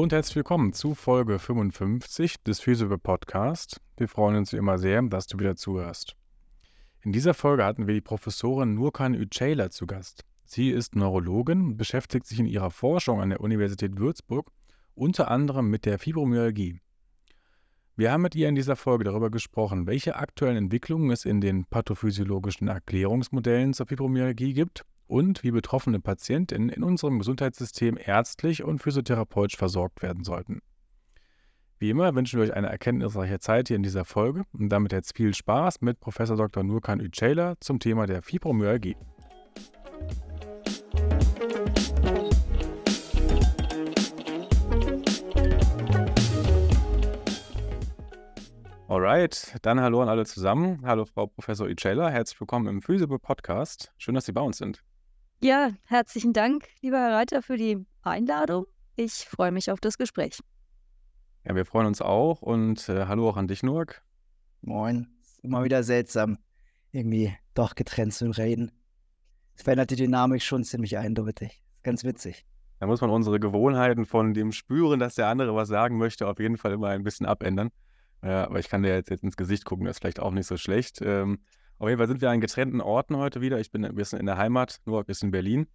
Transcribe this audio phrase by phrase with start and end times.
[0.00, 3.82] Hallo und herzlich willkommen zu Folge 55 des Physical Podcast.
[3.98, 6.16] Wir freuen uns wie immer sehr, dass du wieder zuhörst.
[7.02, 10.24] In dieser Folge hatten wir die Professorin Nurkan Yüceyler zu Gast.
[10.46, 14.50] Sie ist Neurologin und beschäftigt sich in ihrer Forschung an der Universität Würzburg
[14.94, 16.80] unter anderem mit der Fibromyalgie.
[17.94, 21.66] Wir haben mit ihr in dieser Folge darüber gesprochen, welche aktuellen Entwicklungen es in den
[21.66, 29.58] pathophysiologischen Erklärungsmodellen zur Fibromyalgie gibt und wie betroffene Patientinnen in unserem Gesundheitssystem ärztlich und physiotherapeutisch
[29.58, 30.60] versorgt werden sollten.
[31.78, 35.16] Wie immer wünschen wir euch eine erkenntnisreiche Zeit hier in dieser Folge und damit jetzt
[35.16, 36.14] viel Spaß mit Prof.
[36.16, 36.62] Dr.
[36.62, 38.96] Nurkan Yüceyler zum Thema der Fibromyalgie.
[48.86, 50.82] Alright, dann hallo an alle zusammen.
[50.84, 53.92] Hallo Frau Professor Yüceyler, herzlich willkommen im Physical Podcast.
[53.98, 54.84] Schön, dass Sie bei uns sind.
[55.42, 58.66] Ja, herzlichen Dank, lieber Herr Reiter, für die Einladung.
[58.94, 60.38] Ich freue mich auf das Gespräch.
[61.46, 64.02] Ja, wir freuen uns auch und äh, hallo auch an dich, Nurk.
[64.60, 65.08] Moin.
[65.22, 66.36] Ist immer wieder seltsam,
[66.92, 68.70] irgendwie doch getrennt zu reden.
[69.56, 71.62] Es verändert die Dynamik schon ziemlich eindeutig.
[71.82, 72.44] Ganz witzig.
[72.78, 76.38] Da muss man unsere Gewohnheiten von dem Spüren, dass der andere was sagen möchte, auf
[76.38, 77.70] jeden Fall immer ein bisschen abändern.
[78.22, 80.46] Ja, aber ich kann dir jetzt, jetzt ins Gesicht gucken, das ist vielleicht auch nicht
[80.46, 81.00] so schlecht.
[81.00, 81.38] Ähm,
[81.80, 83.58] auf jeden Fall sind wir an getrennten Orten heute wieder.
[83.58, 85.66] Ich bin ein bisschen in der Heimat, nur ein bisschen in Berlin.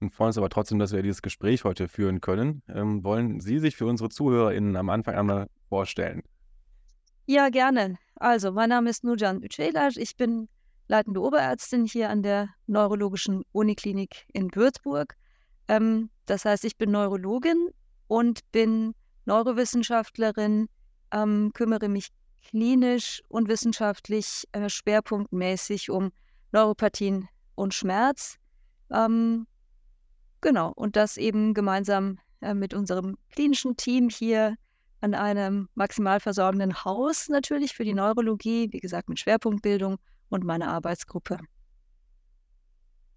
[0.00, 2.62] Und freuen uns aber trotzdem, dass wir dieses Gespräch heute führen können.
[2.68, 6.22] Ähm, wollen Sie sich für unsere ZuhörerInnen am Anfang einmal vorstellen?
[7.26, 7.98] Ja, gerne.
[8.16, 9.90] Also, mein Name ist Nurjan Yüceyler.
[9.96, 10.48] Ich bin
[10.88, 15.14] leitende Oberärztin hier an der Neurologischen Uniklinik in Würzburg.
[15.68, 17.68] Ähm, das heißt, ich bin Neurologin
[18.06, 18.94] und bin
[19.26, 20.68] Neurowissenschaftlerin,
[21.12, 22.08] ähm, kümmere mich
[22.42, 26.12] klinisch und wissenschaftlich äh, schwerpunktmäßig um
[26.52, 28.36] Neuropathien und Schmerz.
[28.90, 29.46] Ähm,
[30.40, 34.56] genau, und das eben gemeinsam äh, mit unserem klinischen Team hier
[35.00, 39.96] an einem maximal versorgenden Haus natürlich für die Neurologie, wie gesagt mit Schwerpunktbildung
[40.28, 41.38] und meiner Arbeitsgruppe.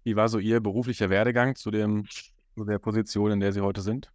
[0.02, 3.80] Wie war so Ihr beruflicher Werdegang zu, dem, zu der Position, in der Sie heute
[3.80, 4.12] sind?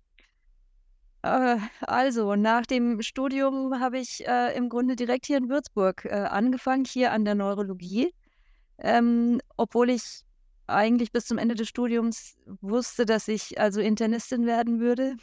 [1.22, 6.10] Äh, also, nach dem Studium habe ich äh, im Grunde direkt hier in Würzburg äh,
[6.10, 8.14] angefangen, hier an der Neurologie.
[8.78, 10.24] Ähm, obwohl ich
[10.68, 15.16] eigentlich bis zum Ende des Studiums wusste, dass ich also Internistin werden würde.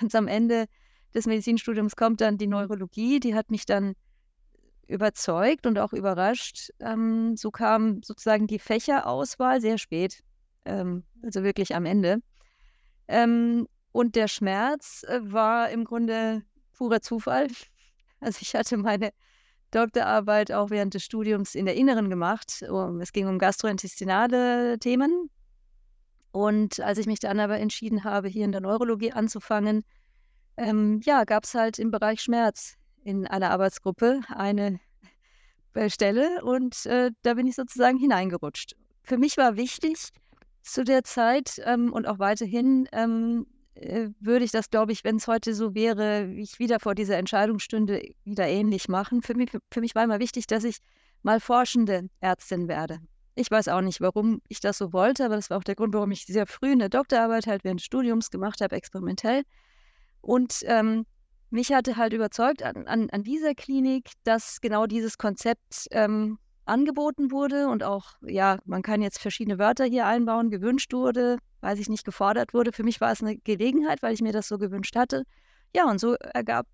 [0.00, 0.66] Ganz am Ende
[1.14, 3.94] des Medizinstudiums kommt dann die Neurologie, die hat mich dann
[4.86, 6.70] überzeugt und auch überrascht.
[6.80, 10.20] Ähm, so kam sozusagen die Fächerauswahl sehr spät,
[10.64, 12.18] ähm, also wirklich am Ende.
[13.08, 16.42] Ähm, und der Schmerz äh, war im Grunde
[16.76, 17.48] purer Zufall.
[18.18, 19.10] Also ich hatte meine
[19.72, 22.62] Doktorarbeit auch während des Studiums in der Inneren gemacht.
[23.00, 25.28] Es ging um gastrointestinale Themen.
[26.32, 29.84] Und als ich mich dann aber entschieden habe, hier in der Neurologie anzufangen,
[30.56, 34.80] ähm, ja, gab es halt im Bereich Schmerz in einer Arbeitsgruppe eine
[35.88, 38.76] Stelle und äh, da bin ich sozusagen hineingerutscht.
[39.02, 40.08] Für mich war wichtig
[40.62, 43.46] zu der Zeit ähm, und auch weiterhin ähm,
[43.76, 46.94] äh, würde ich das, glaube ich, wenn es heute so wäre, wie ich wieder vor
[46.94, 49.22] dieser Entscheidung stünde, wieder ähnlich machen.
[49.22, 50.78] Für mich, für mich war immer wichtig, dass ich
[51.22, 53.00] mal forschende Ärztin werde.
[53.34, 55.92] Ich weiß auch nicht, warum ich das so wollte, aber das war auch der Grund,
[55.92, 59.42] warum ich sehr früh eine Doktorarbeit halt während des Studiums gemacht habe, experimentell.
[60.22, 61.04] Und ähm,
[61.50, 67.30] mich hatte halt überzeugt an, an, an, dieser Klinik, dass genau dieses Konzept ähm, angeboten
[67.30, 71.88] wurde und auch, ja, man kann jetzt verschiedene Wörter hier einbauen, gewünscht wurde, weiß ich
[71.88, 72.72] nicht, gefordert wurde.
[72.72, 75.24] Für mich war es eine Gelegenheit, weil ich mir das so gewünscht hatte.
[75.74, 76.66] Ja, und so ergab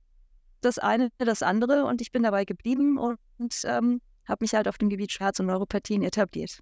[0.60, 3.18] das eine das andere und ich bin dabei geblieben und,
[3.64, 6.60] ähm, habe mich halt auf dem Gebiet Schmerz und Neuropathien etabliert.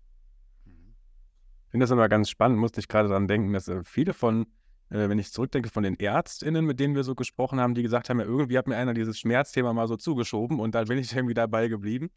[0.66, 4.46] Ich finde das immer ganz spannend, musste ich gerade daran denken, dass äh, viele von,
[4.88, 8.08] äh, wenn ich zurückdenke, von den ÄrztInnen, mit denen wir so gesprochen haben, die gesagt
[8.08, 11.12] haben, ja, irgendwie hat mir einer dieses Schmerzthema mal so zugeschoben und da bin ich
[11.16, 12.10] irgendwie dabei geblieben.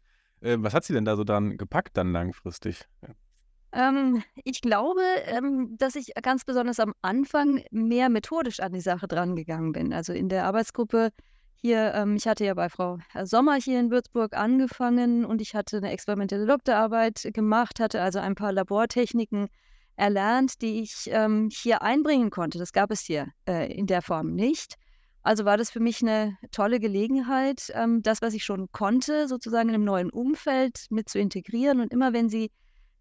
[0.44, 2.86] Äh, was hat sie denn da so dann gepackt dann langfristig?
[3.72, 9.08] Ähm, ich glaube, ähm, dass ich ganz besonders am Anfang mehr methodisch an die Sache
[9.08, 9.92] drangegangen bin.
[9.92, 11.10] Also in der Arbeitsgruppe
[11.56, 15.78] hier, ähm, ich hatte ja bei Frau Sommer hier in Würzburg angefangen und ich hatte
[15.78, 19.48] eine experimentelle Doktorarbeit gemacht, hatte also ein paar Labortechniken
[19.96, 22.58] erlernt, die ich ähm, hier einbringen konnte.
[22.58, 24.74] Das gab es hier äh, in der Form nicht.
[25.24, 29.70] Also war das für mich eine tolle Gelegenheit, ähm, das, was ich schon konnte, sozusagen
[29.70, 31.80] in einem neuen Umfeld mit zu integrieren.
[31.80, 32.50] Und immer wenn Sie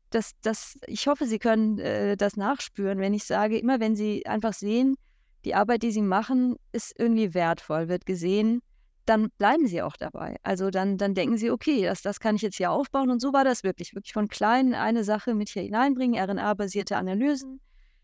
[0.09, 4.25] das, das ich hoffe, Sie können äh, das nachspüren, wenn ich sage, immer wenn Sie
[4.25, 4.95] einfach sehen,
[5.43, 8.61] die Arbeit, die Sie machen, ist irgendwie wertvoll, wird gesehen,
[9.05, 10.37] dann bleiben Sie auch dabei.
[10.43, 13.11] Also dann, dann denken Sie, okay, das, das kann ich jetzt hier aufbauen.
[13.11, 17.59] Und so war das wirklich, wirklich von klein eine Sache mit hier hineinbringen, RNA-basierte Analysen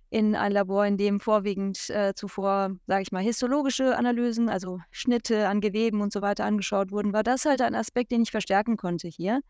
[0.10, 5.48] in ein Labor, in dem vorwiegend äh, zuvor, sage ich mal, histologische Analysen, also Schnitte
[5.48, 8.76] an Geweben und so weiter angeschaut wurden, war das halt ein Aspekt, den ich verstärken
[8.76, 9.42] konnte hier.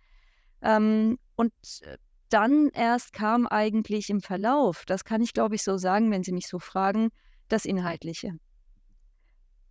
[0.61, 1.97] Ähm, und äh,
[2.29, 6.33] dann erst kam eigentlich im Verlauf, das kann ich glaube ich so sagen, wenn Sie
[6.33, 7.09] mich so fragen,
[7.47, 8.33] das Inhaltliche.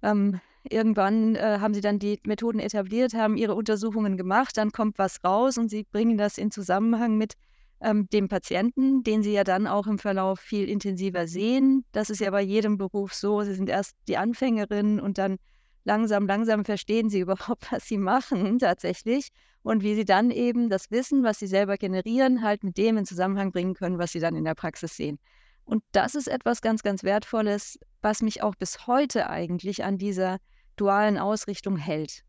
[0.02, 4.98] Ähm, irgendwann äh, haben sie dann die Methoden etabliert, haben ihre Untersuchungen gemacht, dann kommt
[4.98, 7.34] was raus und sie bringen das in Zusammenhang mit
[7.80, 11.84] ähm, dem Patienten, den sie ja dann auch im Verlauf viel intensiver sehen.
[11.92, 13.42] Das ist ja bei jedem Beruf so.
[13.42, 15.36] Sie sind erst die Anfängerin und dann
[15.84, 19.28] langsam, langsam verstehen sie überhaupt, was sie machen tatsächlich
[19.62, 23.06] und wie sie dann eben das Wissen, was sie selber generieren, halt mit dem in
[23.06, 25.18] Zusammenhang bringen können, was sie dann in der Praxis sehen.
[25.64, 30.38] Und das ist etwas ganz, ganz Wertvolles, was mich auch bis heute eigentlich an dieser
[30.76, 32.22] dualen Ausrichtung hält.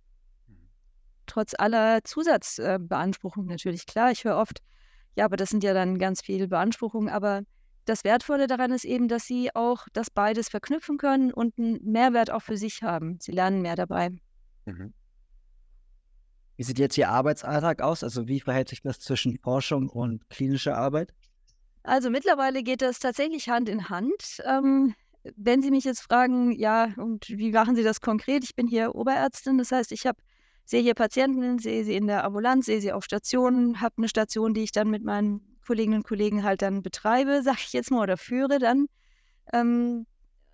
[0.48, 0.68] Mhm.
[1.26, 3.86] Trotz aller Zusatzbeanspruchungen natürlich.
[3.86, 4.60] Klar, ich höre oft,
[5.20, 7.10] ja, aber das sind ja dann ganz viele Beanspruchungen.
[7.10, 7.42] Aber
[7.84, 12.32] das Wertvolle daran ist eben, dass sie auch das beides verknüpfen können und einen Mehrwert
[12.32, 13.18] auch für sich haben.
[13.20, 14.12] Sie lernen mehr dabei.
[14.66, 14.94] Mhm.
[16.56, 18.02] Wie sieht jetzt Ihr Arbeitsalltag aus?
[18.02, 21.14] Also wie verhält sich das zwischen Forschung und klinischer Arbeit?
[21.84, 24.42] Also mittlerweile geht das tatsächlich Hand in Hand.
[24.46, 24.96] Ähm,
[25.36, 28.46] wenn Sie mich jetzt fragen, ja, und wie machen Sie das konkret?
[28.46, 30.22] Ich bin hier Oberärztin, das heißt, ich habe
[30.70, 34.54] sehe hier Patienten, sehe sie in der Ambulanz, sehe sie auf Stationen, habe eine Station,
[34.54, 38.04] die ich dann mit meinen Kolleginnen und Kollegen halt dann betreibe, sage ich jetzt mal,
[38.04, 38.86] oder führe dann.
[39.52, 40.06] Ähm,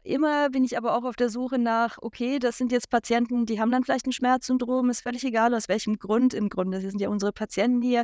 [0.03, 3.59] immer bin ich aber auch auf der Suche nach, okay, das sind jetzt Patienten, die
[3.59, 6.79] haben dann vielleicht ein Schmerzsyndrom, ist völlig egal, aus welchem Grund im Grunde.
[6.79, 8.03] Das sind ja unsere Patienten hier.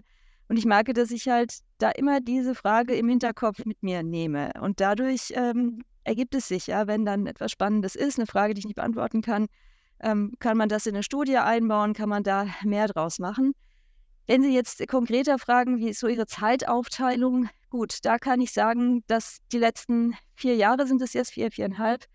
[0.50, 4.52] Und ich merke, dass ich halt da immer diese Frage im Hinterkopf mit mir nehme.
[4.60, 8.60] Und dadurch ähm, ergibt es sich ja, wenn dann etwas Spannendes ist, eine Frage, die
[8.60, 9.48] ich nicht beantworten kann,
[10.01, 13.53] ähm, kann man das in eine Studie einbauen, kann man da mehr draus machen.
[14.27, 17.50] Wenn Sie jetzt konkreter fragen, wie ist so Ihre Zeitaufteilung?
[17.69, 22.06] Gut, da kann ich sagen, dass die letzten vier Jahre sind es jetzt, vier, viereinhalb,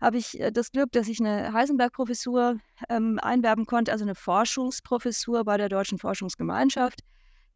[0.00, 2.58] habe ich äh, das Glück, dass ich eine Heisenberg-Professur
[2.88, 7.00] ähm, einwerben konnte, also eine Forschungsprofessur bei der Deutschen Forschungsgemeinschaft.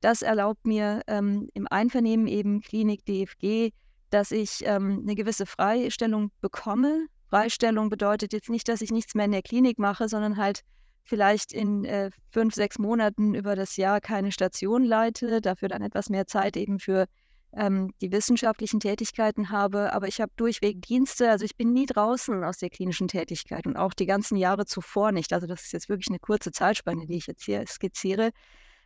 [0.01, 3.73] Das erlaubt mir ähm, im Einvernehmen eben Klinik DFG
[4.13, 7.07] dass ich ähm, eine gewisse Freistellung bekomme.
[7.33, 10.61] Freistellung bedeutet jetzt nicht, dass ich nichts mehr in der Klinik mache, sondern halt
[11.03, 16.11] vielleicht in äh, fünf, sechs Monaten über das Jahr keine Station leite, dafür dann etwas
[16.11, 17.07] mehr Zeit eben für
[17.55, 19.95] ähm, die wissenschaftlichen Tätigkeiten habe.
[19.95, 23.79] Aber ich habe durchweg Dienste, also ich bin nie draußen aus der klinischen Tätigkeit und
[23.79, 25.33] auch die ganzen Jahre zuvor nicht.
[25.33, 28.33] Also das ist jetzt wirklich eine kurze Zeitspanne, die ich jetzt hier skizziere.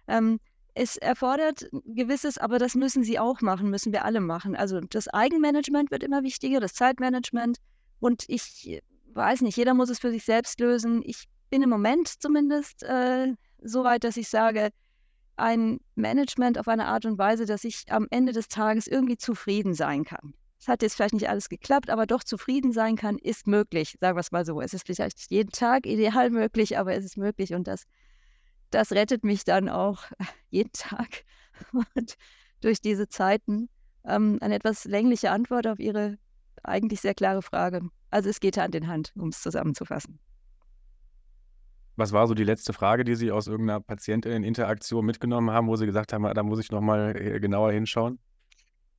[0.06, 0.38] Ähm,
[0.74, 4.54] es erfordert gewisses, aber das müssen sie auch machen, müssen wir alle machen.
[4.54, 7.58] Also das Eigenmanagement wird immer wichtiger, das Zeitmanagement.
[8.00, 8.80] Und ich
[9.12, 11.02] weiß nicht, jeder muss es für sich selbst lösen.
[11.04, 14.70] Ich bin im Moment zumindest äh, so weit, dass ich sage,
[15.36, 19.74] ein Management auf eine Art und Weise, dass ich am Ende des Tages irgendwie zufrieden
[19.74, 20.34] sein kann.
[20.58, 23.96] Es hat jetzt vielleicht nicht alles geklappt, aber doch zufrieden sein kann, ist möglich.
[24.00, 24.60] Sagen wir es mal so.
[24.60, 27.84] Es ist vielleicht jeden Tag ideal möglich, aber es ist möglich und das
[28.70, 30.04] das rettet mich dann auch
[30.50, 31.24] jeden Tag
[31.72, 32.16] und
[32.60, 33.68] durch diese Zeiten.
[34.04, 36.18] Ähm, eine etwas längliche Antwort auf Ihre
[36.66, 37.82] eigentlich sehr klare Frage.
[38.10, 40.18] Also es geht Hand in Hand, um es zusammenzufassen.
[41.96, 45.86] Was war so die letzte Frage, die Sie aus irgendeiner Patientin-Interaktion mitgenommen haben, wo Sie
[45.86, 48.18] gesagt haben, da muss ich nochmal äh, genauer hinschauen?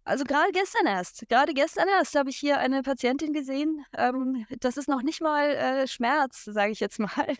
[0.08, 3.84] Also gerade gestern erst, gerade gestern erst habe ich hier eine Patientin gesehen.
[3.98, 7.36] Ähm, das ist noch nicht mal äh, Schmerz, sage ich jetzt mal,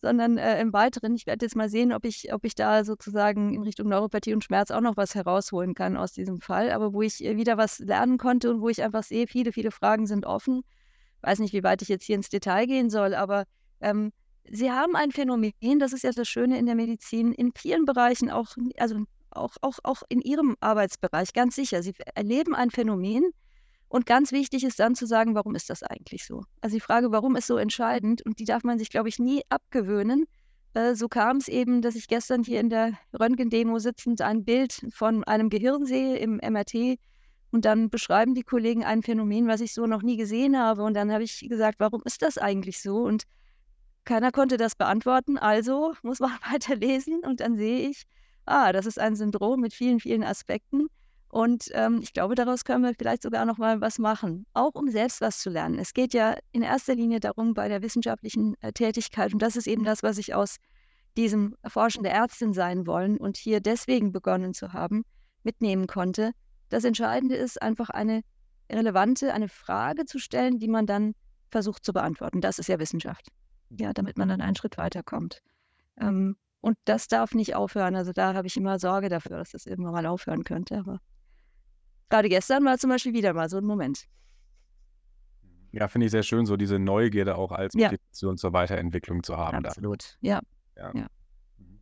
[0.00, 3.52] sondern äh, im Weiteren, ich werde jetzt mal sehen, ob ich, ob ich da sozusagen
[3.54, 7.02] in Richtung Neuropathie und Schmerz auch noch was herausholen kann aus diesem Fall, aber wo
[7.02, 10.24] ich äh, wieder was lernen konnte und wo ich einfach sehe, viele, viele Fragen sind
[10.24, 10.62] offen.
[11.22, 13.46] Weiß nicht, wie weit ich jetzt hier ins Detail gehen soll, aber
[13.80, 14.12] ähm,
[14.48, 18.30] Sie haben ein Phänomen, das ist ja das Schöne in der Medizin, in vielen Bereichen
[18.30, 21.82] auch, also auch, auch, auch in Ihrem Arbeitsbereich, ganz sicher.
[21.82, 23.32] Sie erleben ein Phänomen,
[23.92, 26.44] und ganz wichtig ist dann zu sagen, warum ist das eigentlich so?
[26.62, 29.42] Also die Frage, warum ist so entscheidend und die darf man sich, glaube ich, nie
[29.50, 30.24] abgewöhnen.
[30.72, 34.80] Äh, so kam es eben, dass ich gestern hier in der Röntgendemo sitzend ein Bild
[34.94, 36.98] von einem Gehirn sehe im MRT
[37.50, 40.84] und dann beschreiben die Kollegen ein Phänomen, was ich so noch nie gesehen habe.
[40.84, 43.02] Und dann habe ich gesagt, warum ist das eigentlich so?
[43.02, 43.24] Und
[44.06, 45.36] keiner konnte das beantworten.
[45.36, 48.04] Also muss man weiterlesen und dann sehe ich,
[48.46, 50.88] ah, das ist ein Syndrom mit vielen, vielen Aspekten.
[51.28, 54.90] Und ähm, ich glaube, daraus können wir vielleicht sogar noch mal was machen, auch um
[54.90, 55.78] selbst was zu lernen.
[55.78, 59.66] Es geht ja in erster Linie darum bei der wissenschaftlichen äh, Tätigkeit und das ist
[59.66, 60.56] eben das, was ich aus
[61.16, 65.04] diesem Forschende Ärztin sein wollen und hier deswegen begonnen zu haben,
[65.42, 66.32] mitnehmen konnte.
[66.68, 68.22] Das Entscheidende ist einfach eine
[68.70, 71.14] relevante, eine Frage zu stellen, die man dann
[71.50, 72.42] versucht zu beantworten.
[72.42, 73.28] Das ist ja Wissenschaft.
[73.70, 75.42] Ja, damit man dann einen Schritt weiterkommt.
[75.98, 77.94] Ähm, und das darf nicht aufhören.
[77.94, 80.78] Also da habe ich immer Sorge dafür, dass das irgendwann mal aufhören könnte.
[80.78, 81.00] Aber
[82.08, 84.04] gerade gestern war zum Beispiel wieder mal so ein Moment.
[85.72, 87.88] Ja, finde ich sehr schön, so diese Neugierde auch als Ja.
[87.90, 89.64] Motivation zur Weiterentwicklung zu haben.
[89.64, 90.16] Absolut.
[90.20, 90.40] Ja.
[90.76, 90.92] Ja.
[90.94, 91.06] Ja.
[91.58, 91.80] Mhm.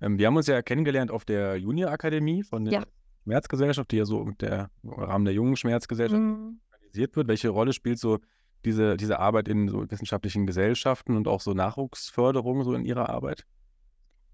[0.00, 2.84] Ähm, wir haben uns ja kennengelernt auf der Junior-Akademie von der Ja.
[3.24, 6.60] Schmerzgesellschaft, die ja so im der, im Rahmen der jungen Schmerzgesellschaft Mhm.
[6.72, 7.28] organisiert wird.
[7.28, 8.18] Welche Rolle spielt so
[8.64, 13.44] diese, diese Arbeit in so wissenschaftlichen Gesellschaften und auch so Nachwuchsförderung so in Ihrer Arbeit?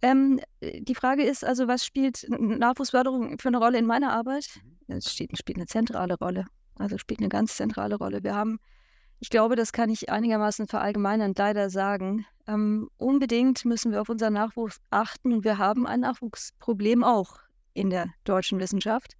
[0.02, 4.48] Ähm, äh, die Frage ist also, was spielt Nachwuchsförderung für eine Rolle in meiner Arbeit?
[4.86, 6.46] Es spielt, spielt eine zentrale Rolle.
[6.76, 8.22] Also spielt eine ganz zentrale Rolle.
[8.22, 8.60] Wir haben,
[9.20, 14.34] ich glaube, das kann ich einigermaßen verallgemeinernd leider sagen, ähm, unbedingt müssen wir auf unseren
[14.34, 17.40] Nachwuchs achten und wir haben ein Nachwuchsproblem auch
[17.74, 19.14] in der deutschen Wissenschaft,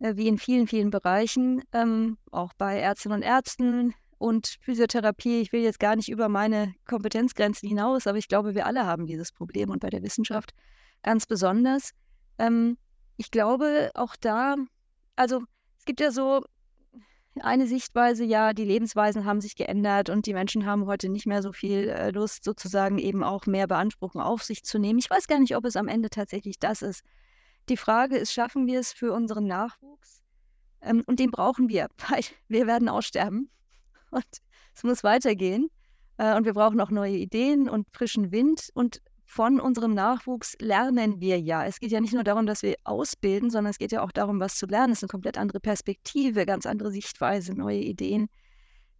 [0.00, 5.40] äh, wie in vielen, vielen Bereichen, ähm, auch bei Ärztinnen und Ärzten und Physiotherapie.
[5.40, 9.06] Ich will jetzt gar nicht über meine Kompetenzgrenzen hinaus, aber ich glaube, wir alle haben
[9.06, 10.52] dieses Problem und bei der Wissenschaft
[11.02, 11.92] ganz besonders.
[12.38, 12.76] Ähm,
[13.16, 14.56] ich glaube, auch da,
[15.16, 15.42] also
[15.78, 16.42] es gibt ja so
[17.40, 21.42] eine Sichtweise, ja, die Lebensweisen haben sich geändert und die Menschen haben heute nicht mehr
[21.42, 24.98] so viel äh, Lust, sozusagen eben auch mehr Beanspruchung auf sich zu nehmen.
[24.98, 27.02] Ich weiß gar nicht, ob es am Ende tatsächlich das ist.
[27.70, 30.22] Die Frage ist, schaffen wir es für unseren Nachwuchs?
[30.82, 33.50] Ähm, und den brauchen wir, weil wir werden aussterben
[34.16, 34.26] und
[34.74, 35.68] es muss weitergehen.
[36.18, 38.70] Äh, und wir brauchen auch neue Ideen und frischen Wind.
[38.74, 41.64] Und von unserem Nachwuchs lernen wir ja.
[41.64, 44.40] Es geht ja nicht nur darum, dass wir ausbilden, sondern es geht ja auch darum,
[44.40, 44.92] was zu lernen.
[44.92, 48.28] Es ist eine komplett andere Perspektive, ganz andere Sichtweise, neue Ideen.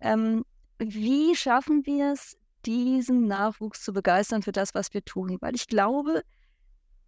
[0.00, 0.44] Ähm,
[0.78, 5.36] wie schaffen wir es, diesen Nachwuchs zu begeistern für das, was wir tun?
[5.40, 6.22] Weil ich glaube,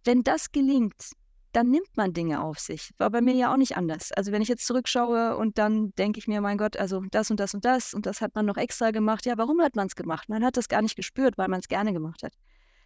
[0.03, 1.13] wenn das gelingt,
[1.53, 2.91] dann nimmt man Dinge auf sich.
[2.97, 4.11] War bei mir ja auch nicht anders.
[4.11, 7.39] Also wenn ich jetzt zurückschaue und dann denke ich mir, mein Gott, also das und
[7.39, 9.25] das und das und das hat man noch extra gemacht.
[9.25, 10.29] Ja, warum hat man es gemacht?
[10.29, 12.33] Man hat das gar nicht gespürt, weil man es gerne gemacht hat.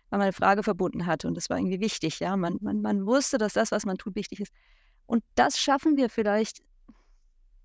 [0.09, 2.19] Weil man eine Frage verbunden hat und das war irgendwie wichtig.
[2.19, 4.51] Ja, man, man, man wusste, dass das, was man tut, wichtig ist.
[5.05, 6.62] Und das schaffen wir vielleicht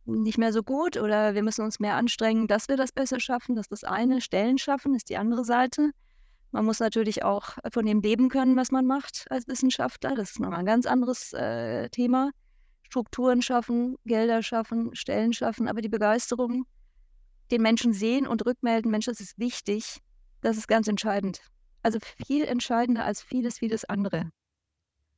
[0.04, 3.56] nicht mehr so gut oder wir müssen uns mehr anstrengen, dass wir das besser schaffen.
[3.56, 4.20] Das ist das eine.
[4.20, 5.90] Stellen schaffen ist die andere Seite.
[6.52, 10.14] Man muss natürlich auch von dem leben können, was man macht als Wissenschaftler.
[10.14, 12.30] Das ist nochmal ein ganz anderes äh, Thema.
[12.82, 16.66] Strukturen schaffen, Gelder schaffen, Stellen schaffen, aber die Begeisterung,
[17.50, 19.98] den Menschen sehen und rückmelden, Mensch, das ist wichtig,
[20.42, 21.40] das ist ganz entscheidend.
[21.82, 24.30] Also viel entscheidender als vieles, vieles andere,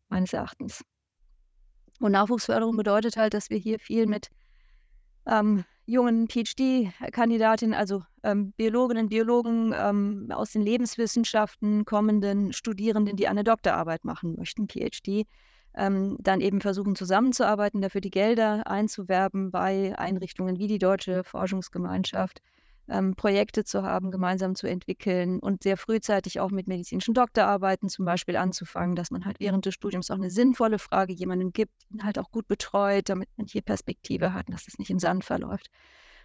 [0.09, 0.85] meines Erachtens.
[1.99, 4.31] Und Nachwuchsförderung bedeutet halt, dass wir hier viel mit
[5.27, 13.45] ähm, jungen PhD-Kandidatinnen, also ähm, Biologinnen, Biologen ähm, aus den Lebenswissenschaften, kommenden Studierenden, die eine
[13.45, 15.27] Doktorarbeit machen möchten, PhD,
[15.75, 22.41] ähm, dann eben versuchen zusammenzuarbeiten, dafür die Gelder einzuwerben bei Einrichtungen wie die Deutsche Forschungsgemeinschaft,
[22.89, 28.05] ähm, Projekte zu haben, gemeinsam zu entwickeln und sehr frühzeitig auch mit medizinischen Doktorarbeiten zum
[28.05, 32.05] Beispiel anzufangen, dass man halt während des Studiums auch eine sinnvolle Frage jemandem gibt, ihn
[32.05, 35.69] halt auch gut betreut, damit man hier Perspektive hat, dass es nicht im Sand verläuft.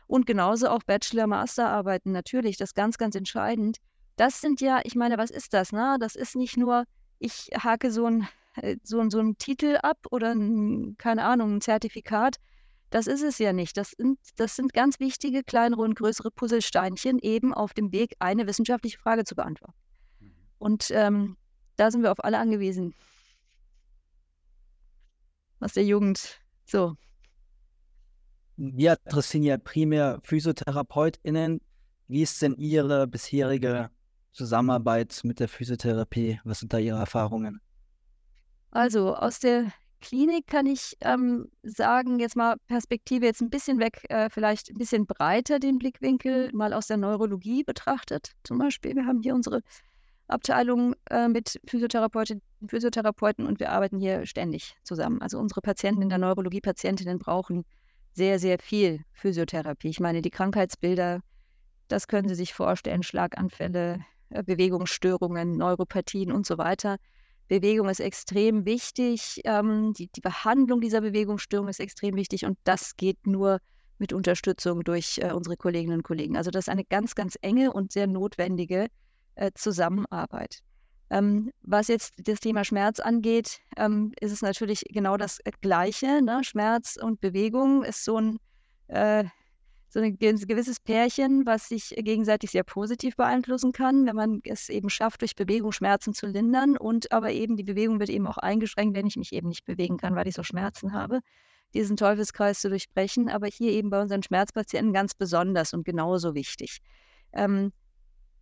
[0.08, 3.78] Und genauso auch Bachelor-Masterarbeiten natürlich, das ist ganz, ganz entscheidend.
[4.16, 5.72] Das sind ja, ich meine, was ist das?
[5.72, 5.98] Ne?
[6.00, 6.84] Das ist nicht nur,
[7.20, 8.28] ich hake so ein
[8.84, 12.38] so, so einen Titel ab oder ein, keine Ahnung, ein Zertifikat.
[12.90, 13.78] Das ist es ja nicht.
[13.78, 18.48] Das sind, das sind ganz wichtige kleinere und größere Puzzlesteinchen eben auf dem Weg, eine
[18.48, 19.76] wissenschaftliche Frage zu beantworten.
[20.58, 21.38] Und ähm,
[21.76, 22.94] da sind wir auf alle angewiesen.
[25.60, 26.40] Aus der Jugend.
[26.66, 26.96] So.
[28.58, 31.62] Wir adressieren ja primär PhysiotherapeutInnen.
[32.08, 33.90] Wie ist denn Ihre bisherige
[34.32, 36.40] Zusammenarbeit mit der Physiotherapie?
[36.44, 37.62] Was sind da Ihre Erfahrungen?
[38.72, 44.06] Also aus der Klinik kann ich ähm, sagen, jetzt mal Perspektive jetzt ein bisschen weg,
[44.10, 48.32] äh, vielleicht ein bisschen breiter den Blickwinkel, mal aus der Neurologie betrachtet.
[48.44, 49.62] Zum Beispiel, wir haben hier unsere
[50.28, 55.22] Abteilung äh, mit Physiotherapeutinnen Physiotherapeuten und wir arbeiten hier ständig zusammen.
[55.22, 57.66] Also unsere Patienten in der Neurologie, Patientinnen brauchen
[58.14, 59.90] sehr, sehr viel Physiotherapie.
[59.90, 61.22] Ich meine, die Krankheitsbilder,
[61.88, 66.98] das können Sie sich vorstellen, Schlaganfälle, äh, Bewegungsstörungen, Neuropathien und so weiter.
[67.50, 69.42] Bewegung ist extrem wichtig.
[69.44, 73.60] Ähm, die, die, Behandlung dieser Bewegungsstörung ist extrem wichtig und das geht nur
[73.98, 76.38] mit Unterstützung durch äh, unsere Kolleginnen und Kollegen.
[76.38, 78.88] Also das ist eine ganz, ganz enge und sehr notwendige
[79.36, 80.60] äh, Zusammenarbeit.
[81.10, 86.22] Ähm, was jetzt das Thema Schmerz angeht, ähm, ist es natürlich genau das Gleiche.
[86.22, 86.44] Ne?
[86.44, 88.38] Schmerz und Bewegung ist so ein
[88.88, 89.26] äh,
[89.90, 94.90] so ein gewisses Pärchen, was sich gegenseitig sehr positiv beeinflussen kann, wenn man es eben
[94.90, 96.78] schafft, durch Bewegung Schmerzen zu lindern.
[96.78, 99.98] Und aber eben die Bewegung wird eben auch eingeschränkt, wenn ich mich eben nicht bewegen
[99.98, 101.22] kann, weil ich so Schmerzen habe,
[101.74, 103.30] diesen Teufelskreis zu durchbrechen.
[103.30, 106.80] Aber hier eben bei unseren Schmerzpatienten ganz besonders und genauso wichtig.
[107.34, 107.74] Ähm,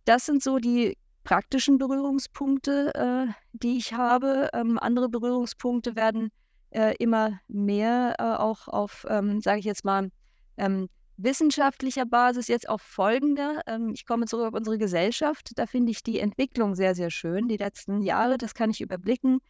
[0.04, 4.50] das sind so die praktischen Berührungspunkte, äh, die ich habe.
[4.52, 6.30] Ähm, andere Berührungspunkte werden
[6.70, 10.10] äh, immer mehr äh, auch auf, ähm, sage ich jetzt mal,
[10.58, 13.60] ähm, wissenschaftlicher Basis jetzt auf folgende.
[13.66, 15.50] Ähm, ich komme zurück auf unsere Gesellschaft.
[15.56, 17.48] Da finde ich die Entwicklung sehr, sehr schön.
[17.48, 19.40] Die letzten Jahre, das kann ich überblicken.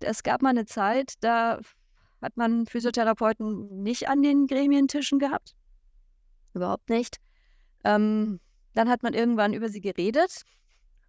[0.00, 1.60] Es gab mal eine Zeit, da
[2.22, 5.54] hat man Physiotherapeuten nicht an den Gremientischen gehabt.
[6.54, 7.16] Überhaupt nicht.
[7.84, 8.40] Ähm,
[8.74, 10.42] dann hat man irgendwann über sie geredet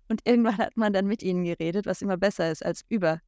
[0.07, 3.21] und irgendwann hat man dann mit ihnen geredet, was immer besser ist, als über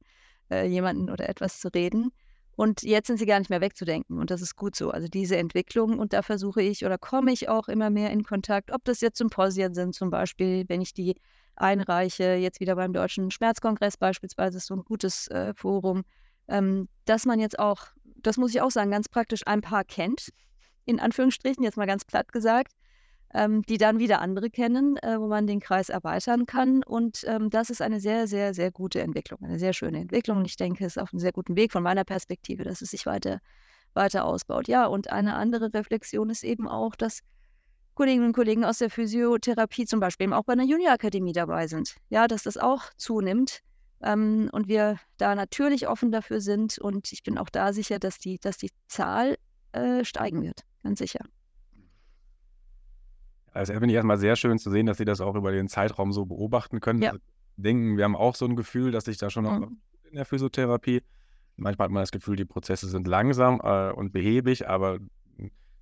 [0.50, 2.10] äh, jemanden oder etwas zu reden.
[2.54, 4.90] Und jetzt sind sie gar nicht mehr wegzudenken und das ist gut so.
[4.90, 8.72] Also diese Entwicklung und da versuche ich oder komme ich auch immer mehr in Kontakt,
[8.72, 11.16] ob das jetzt Symposien sind zum Beispiel, wenn ich die
[11.56, 16.02] einreiche, jetzt wieder beim Deutschen Schmerzkongress beispielsweise ist so ein gutes äh, Forum,
[16.48, 20.28] ähm, dass man jetzt auch, das muss ich auch sagen, ganz praktisch ein paar kennt,
[20.84, 22.72] in Anführungsstrichen, jetzt mal ganz platt gesagt,
[23.34, 26.82] ähm, die dann wieder andere kennen, äh, wo man den Kreis erweitern kann.
[26.82, 30.38] Und ähm, das ist eine sehr, sehr, sehr gute Entwicklung, eine sehr schöne Entwicklung.
[30.38, 32.90] Und ich denke, es ist auf einem sehr guten Weg von meiner Perspektive, dass es
[32.90, 33.40] sich weiter,
[33.94, 34.68] weiter ausbaut.
[34.68, 37.20] Ja, und eine andere Reflexion ist eben auch, dass
[37.94, 41.96] Kolleginnen und Kollegen aus der Physiotherapie zum Beispiel eben auch bei einer Juniorakademie dabei sind.
[42.08, 43.60] Ja, dass das auch zunimmt.
[44.02, 46.78] Ähm, und wir da natürlich offen dafür sind.
[46.78, 49.36] Und ich bin auch da sicher, dass die, dass die Zahl
[49.72, 51.20] äh, steigen wird, ganz sicher.
[53.52, 56.12] Also finde ich erstmal sehr schön zu sehen, dass Sie das auch über den Zeitraum
[56.12, 57.02] so beobachten können.
[57.02, 57.10] Ja.
[57.10, 57.20] Also,
[57.56, 59.78] denken, wir haben auch so ein Gefühl, dass sich da schon noch Mhm.
[60.10, 61.02] in der Physiotherapie.
[61.56, 64.98] Manchmal hat man das Gefühl, die Prozesse sind langsam äh, und behäbig, aber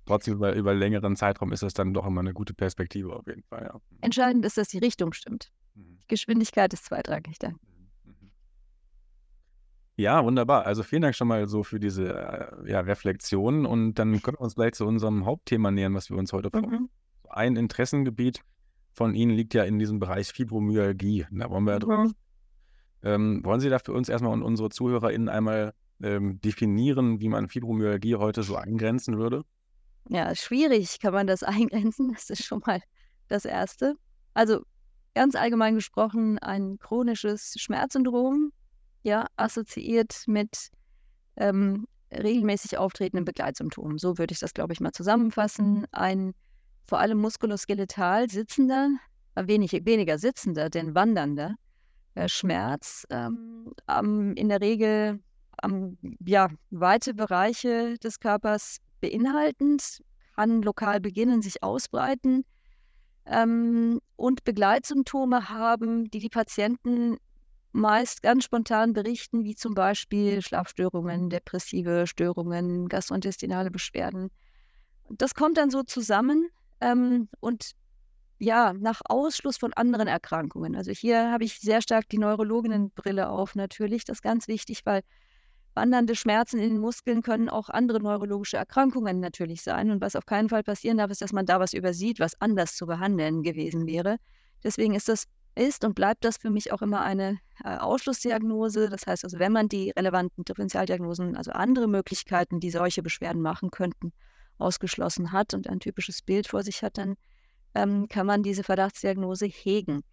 [0.05, 3.43] trotzdem über, über längeren Zeitraum ist das dann doch immer eine gute Perspektive auf jeden
[3.43, 3.69] Fall.
[3.73, 3.79] Ja.
[4.01, 5.51] Entscheidend ist, dass die Richtung stimmt.
[5.75, 5.97] Mhm.
[6.09, 7.53] Geschwindigkeit ist zweitrangig dann.
[8.03, 8.31] Mhm.
[9.95, 10.65] Ja, wunderbar.
[10.65, 12.13] Also vielen Dank schon mal so für diese
[12.65, 16.17] äh, ja, Reflexion und dann können wir uns gleich zu unserem Hauptthema nähern, was wir
[16.17, 16.49] uns heute.
[16.53, 16.89] Mhm.
[17.33, 18.41] Ein Interessengebiet
[18.93, 21.25] von Ihnen liegt ja in diesem Bereich Fibromyalgie.
[21.31, 22.05] Da wollen wir ja drüber.
[22.05, 22.15] Mhm.
[23.03, 27.47] Ähm, wollen Sie da für uns erstmal und unsere ZuhörerInnen einmal ähm, definieren, wie man
[27.47, 29.43] Fibromyalgie heute so eingrenzen würde?
[30.09, 32.11] Ja, schwierig kann man das eingrenzen.
[32.13, 32.81] Das ist schon mal
[33.27, 33.95] das Erste.
[34.33, 34.61] Also
[35.15, 38.51] ganz allgemein gesprochen ein chronisches Schmerzsyndrom,
[39.03, 40.69] ja, assoziiert mit
[41.37, 43.97] ähm, regelmäßig auftretenden Begleitsymptomen.
[43.97, 45.85] So würde ich das, glaube ich, mal zusammenfassen.
[45.91, 46.33] Ein
[46.87, 48.89] vor allem muskuloskeletal sitzender,
[49.35, 51.55] äh, wenig, weniger sitzender, denn wandernder
[52.15, 55.19] äh, Schmerz, ähm, am, in der Regel
[55.61, 60.01] am, ja, weite Bereiche des Körpers beinhaltend,
[60.35, 62.43] kann lokal beginnen, sich ausbreiten
[63.25, 67.17] ähm, und Begleitsymptome haben, die die Patienten
[67.73, 74.29] meist ganz spontan berichten, wie zum Beispiel Schlafstörungen, depressive Störungen, gastrointestinale Beschwerden.
[75.09, 76.49] Das kommt dann so zusammen
[76.81, 77.71] ähm, und
[78.39, 80.75] ja, nach Ausschluss von anderen Erkrankungen.
[80.75, 84.03] Also hier habe ich sehr stark die Neurologinnenbrille auf natürlich.
[84.03, 85.03] Das ist ganz wichtig, weil
[85.75, 89.91] wandernde Schmerzen in den Muskeln können auch andere neurologische Erkrankungen natürlich sein.
[89.91, 92.75] Und was auf keinen Fall passieren darf, ist, dass man da was übersieht, was anders
[92.75, 94.17] zu behandeln gewesen wäre.
[94.63, 98.89] Deswegen ist das ist und bleibt das für mich auch immer eine äh, Ausschlussdiagnose.
[98.89, 103.69] Das heißt also, wenn man die relevanten Differentialdiagnosen, also andere Möglichkeiten, die solche Beschwerden machen
[103.69, 104.13] könnten,
[104.61, 107.15] ausgeschlossen hat und ein typisches Bild vor sich hat, dann
[107.75, 110.03] ähm, kann man diese Verdachtsdiagnose hegen.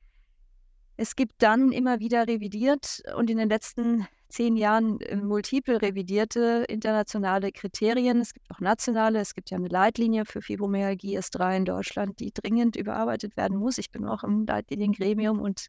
[0.96, 6.64] Es gibt dann immer wieder revidiert und in den letzten zehn Jahren äh, multiple revidierte
[6.68, 8.20] internationale Kriterien.
[8.20, 9.20] Es gibt auch nationale.
[9.20, 13.78] Es gibt ja eine Leitlinie für Fibromyalgie S3 in Deutschland, die dringend überarbeitet werden muss.
[13.78, 15.68] Ich bin auch im Leitliniengremium und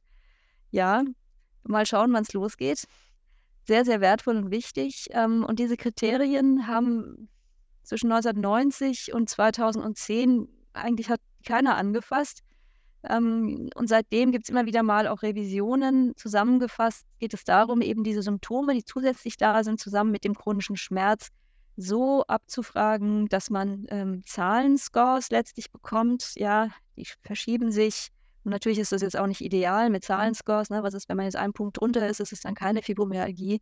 [0.71, 1.03] ja,
[1.63, 2.85] mal schauen, wann es losgeht.
[3.67, 5.07] Sehr, sehr wertvoll und wichtig.
[5.11, 7.29] Ähm, und diese Kriterien haben
[7.89, 12.41] zwischen 1990 und 2010 eigentlich hat keiner angefasst.
[13.03, 16.15] Ähm, und seitdem gibt es immer wieder mal auch Revisionen.
[16.15, 20.77] Zusammengefasst geht es darum, eben diese Symptome, die zusätzlich da sind, zusammen mit dem chronischen
[20.77, 21.29] Schmerz
[21.77, 26.33] so abzufragen, dass man ähm, Zahlenscores letztlich bekommt.
[26.35, 28.09] Ja, die verschieben sich.
[28.43, 30.69] Und natürlich ist das jetzt auch nicht ideal mit Zahlenscores.
[30.69, 30.83] Ne?
[30.83, 33.61] Was ist, wenn man jetzt einen Punkt drunter ist, ist es dann keine Fibromyalgie.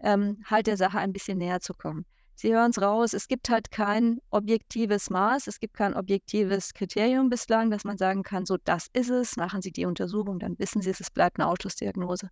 [0.00, 2.04] Ähm, halt der Sache ein bisschen näher zu kommen.
[2.36, 7.30] Sie hören es raus, es gibt halt kein objektives Maß, es gibt kein objektives Kriterium
[7.30, 10.82] bislang, dass man sagen kann, so das ist es, machen Sie die Untersuchung, dann wissen
[10.82, 12.30] Sie es, es bleibt eine Ausschlussdiagnose.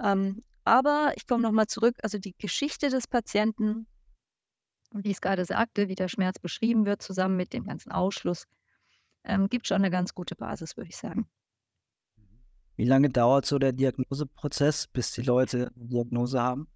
[0.00, 3.86] Ähm, aber ich komme nochmal zurück, also die Geschichte des Patienten,
[4.92, 8.44] wie ich es gerade sagte, wie der Schmerz beschrieben wird, zusammen mit dem ganzen Ausschluss,
[9.24, 11.26] ähm, gibt schon eine ganz gute Basis, würde ich sagen.
[12.76, 16.68] Wie lange dauert so der Diagnoseprozess, bis die Leute eine Diagnose haben?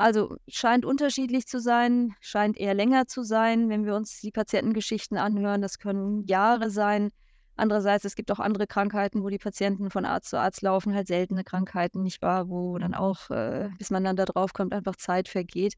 [0.00, 5.18] Also scheint unterschiedlich zu sein, scheint eher länger zu sein, wenn wir uns die Patientengeschichten
[5.18, 5.60] anhören.
[5.60, 7.10] Das können Jahre sein.
[7.54, 11.06] Andererseits, es gibt auch andere Krankheiten, wo die Patienten von Arzt zu Arzt laufen, halt
[11.06, 14.96] seltene Krankheiten, nicht wahr, wo dann auch, äh, bis man dann da drauf kommt, einfach
[14.96, 15.74] Zeit vergeht.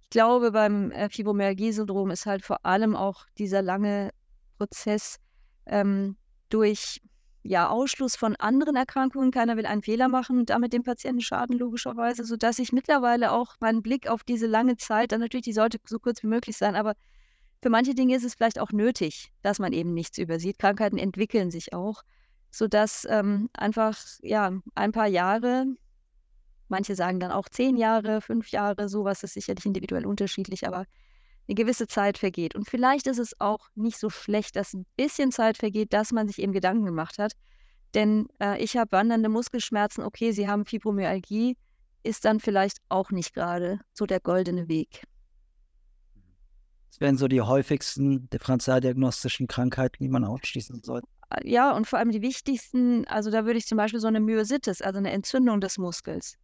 [0.00, 4.12] Ich glaube, beim äh, Fibromyalgie-Syndrom ist halt vor allem auch dieser lange
[4.56, 5.18] Prozess
[5.66, 6.16] ähm,
[6.48, 7.02] durch
[7.48, 9.30] ja, Ausschluss von anderen Erkrankungen.
[9.30, 13.56] Keiner will einen Fehler machen und damit dem Patienten schaden, logischerweise, sodass ich mittlerweile auch
[13.60, 16.76] meinen Blick auf diese lange Zeit, dann natürlich, die sollte so kurz wie möglich sein,
[16.76, 16.94] aber
[17.62, 20.58] für manche Dinge ist es vielleicht auch nötig, dass man eben nichts übersieht.
[20.58, 22.02] Krankheiten entwickeln sich auch,
[22.50, 25.64] sodass ähm, einfach ja, ein paar Jahre,
[26.68, 30.84] manche sagen dann auch zehn Jahre, fünf Jahre, sowas ist sicherlich individuell unterschiedlich, aber
[31.48, 32.54] eine gewisse Zeit vergeht.
[32.54, 36.28] Und vielleicht ist es auch nicht so schlecht, dass ein bisschen Zeit vergeht, dass man
[36.28, 37.32] sich eben Gedanken gemacht hat.
[37.94, 41.56] Denn äh, ich habe wandernde Muskelschmerzen, okay, Sie haben Fibromyalgie,
[42.02, 45.04] ist dann vielleicht auch nicht gerade so der goldene Weg.
[46.90, 51.08] Das wären so die häufigsten differentialdiagnostischen Krankheiten, die man ausschließen sollte.
[51.30, 54.20] Äh, ja, und vor allem die wichtigsten, also da würde ich zum Beispiel so eine
[54.20, 56.36] Myositis, also eine Entzündung des Muskels.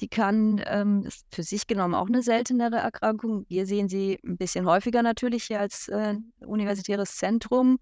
[0.00, 3.44] Die kann, ähm, ist für sich genommen auch eine seltenere Erkrankung.
[3.48, 7.78] Wir sehen sie ein bisschen häufiger natürlich hier als äh, universitäres Zentrum.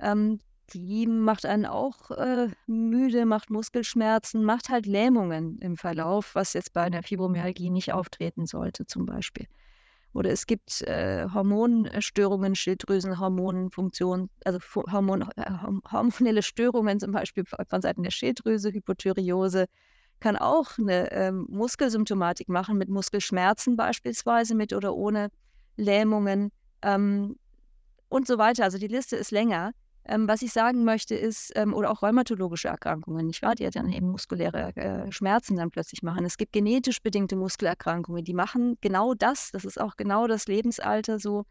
[0.00, 0.40] Ähm,
[0.72, 6.72] die macht einen auch äh, müde, macht Muskelschmerzen, macht halt Lähmungen im Verlauf, was jetzt
[6.72, 9.46] bei einer Fibromyalgie nicht auftreten sollte zum Beispiel.
[10.12, 14.58] Oder es gibt äh, Hormonstörungen, Schilddrüsenhormonfunktion, also
[14.90, 15.50] Hormon, äh,
[15.92, 19.66] hormonelle Störungen zum Beispiel von Seiten der Schilddrüse, Hypothyreose,
[20.20, 25.30] kann auch eine ähm, Muskelsymptomatik machen, mit Muskelschmerzen beispielsweise, mit oder ohne
[25.76, 26.52] Lähmungen
[26.82, 27.36] ähm,
[28.08, 28.64] und so weiter.
[28.64, 29.72] Also die Liste ist länger.
[30.04, 33.54] Ähm, was ich sagen möchte ist, ähm, oder auch rheumatologische Erkrankungen, nicht wahr?
[33.54, 36.24] Die ja dann eben muskuläre äh, Schmerzen dann plötzlich machen.
[36.24, 39.50] Es gibt genetisch bedingte Muskelerkrankungen, die machen genau das.
[39.52, 41.44] Das ist auch genau das Lebensalter so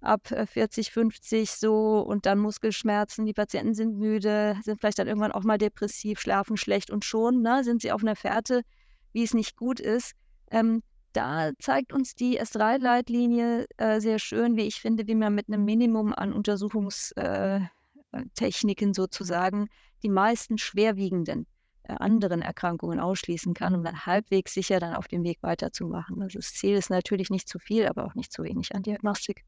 [0.00, 3.26] ab 40, äh, 50 so und dann Muskelschmerzen.
[3.26, 7.42] Die Patienten sind müde, sind vielleicht dann irgendwann auch mal depressiv, schlafen schlecht und schon
[7.42, 8.62] ne, sind sie auf einer Fährte,
[9.12, 10.12] wie es nicht gut ist.
[10.50, 10.82] Ähm,
[11.12, 15.64] da zeigt uns die S3-Leitlinie äh, sehr schön, wie ich finde, wie man mit einem
[15.64, 17.66] Minimum an Untersuchungs- äh,
[18.34, 19.68] Techniken sozusagen
[20.02, 21.46] die meisten schwerwiegenden
[21.82, 26.22] äh, anderen Erkrankungen ausschließen kann, um dann halbwegs sicher dann auf dem Weg weiterzumachen.
[26.22, 29.44] Also das Ziel ist natürlich nicht zu viel, aber auch nicht zu wenig an Diagnostik.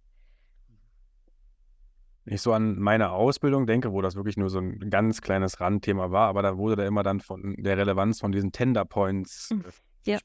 [2.26, 6.10] Ich so an meine Ausbildung denke, wo das wirklich nur so ein ganz kleines Randthema
[6.10, 9.48] war, aber da wurde da immer dann von der Relevanz von diesen Tender Points.
[9.50, 9.64] Hm,
[10.06, 10.18] ja.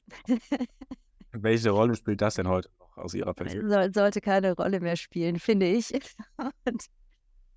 [1.32, 3.92] Welche Rolle spielt das denn heute noch aus Ihrer Perspektive?
[3.94, 5.94] sollte keine Rolle mehr spielen, finde ich.
[6.66, 6.86] Und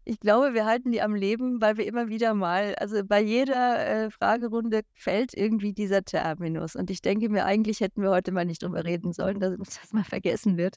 [0.05, 3.87] ich glaube, wir halten die am Leben, weil wir immer wieder mal, also bei jeder
[3.87, 6.77] äh, Fragerunde fällt irgendwie dieser Terminus.
[6.77, 9.93] Und ich denke mir, eigentlich hätten wir heute mal nicht drüber reden sollen, dass das
[9.93, 10.77] mal vergessen wird.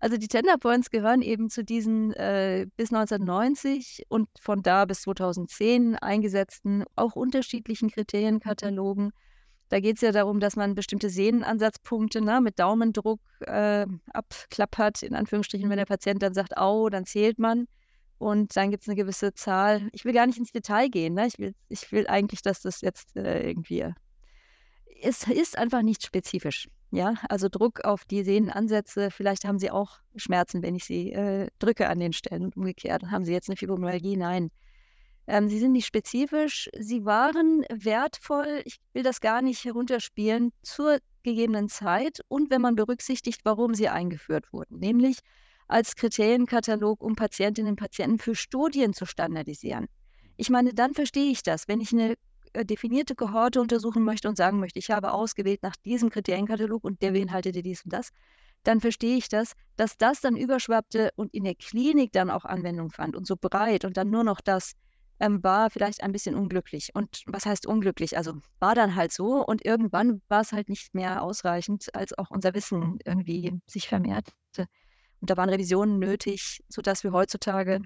[0.00, 5.02] Also die Tender Points gehören eben zu diesen äh, bis 1990 und von da bis
[5.02, 9.12] 2010 eingesetzten, auch unterschiedlichen Kriterienkatalogen.
[9.70, 15.14] Da geht es ja darum, dass man bestimmte Sehnenansatzpunkte ne, mit Daumendruck äh, abklappert, in
[15.14, 17.66] Anführungsstrichen, wenn der Patient dann sagt, au, dann zählt man.
[18.18, 19.88] Und dann gibt es eine gewisse Zahl.
[19.92, 21.14] Ich will gar nicht ins Detail gehen.
[21.14, 21.26] Ne?
[21.26, 23.86] Ich, will, ich will eigentlich, dass das jetzt äh, irgendwie.
[25.02, 26.68] Es ist einfach nicht spezifisch.
[26.94, 29.10] Ja, also Druck auf die Sehnenansätze.
[29.10, 33.10] Vielleicht haben Sie auch Schmerzen, wenn ich Sie äh, drücke an den Stellen und umgekehrt.
[33.10, 34.16] Haben Sie jetzt eine Fibromyalgie?
[34.16, 34.52] Nein.
[35.26, 36.70] Ähm, sie sind nicht spezifisch.
[36.78, 38.62] Sie waren wertvoll.
[38.64, 43.88] Ich will das gar nicht herunterspielen zur gegebenen Zeit und wenn man berücksichtigt, warum sie
[43.88, 44.78] eingeführt wurden.
[44.78, 45.18] Nämlich
[45.66, 49.86] als Kriterienkatalog, um Patientinnen und Patienten für Studien zu standardisieren.
[50.36, 51.66] Ich meine, dann verstehe ich das.
[51.66, 52.14] Wenn ich eine
[52.62, 57.12] definierte Kohorte untersuchen möchte und sagen möchte, ich habe ausgewählt nach diesem Kriterienkatalog und der
[57.12, 58.10] beinhaltete dies und das,
[58.62, 62.90] dann verstehe ich das, dass das dann überschwappte und in der Klinik dann auch Anwendung
[62.90, 64.72] fand und so breit und dann nur noch das
[65.20, 66.90] ähm, war vielleicht ein bisschen unglücklich.
[66.94, 68.16] Und was heißt unglücklich?
[68.16, 72.30] Also war dann halt so und irgendwann war es halt nicht mehr ausreichend, als auch
[72.30, 74.32] unser Wissen irgendwie sich vermehrte.
[75.20, 77.80] Und da waren Revisionen nötig, sodass wir heutzutage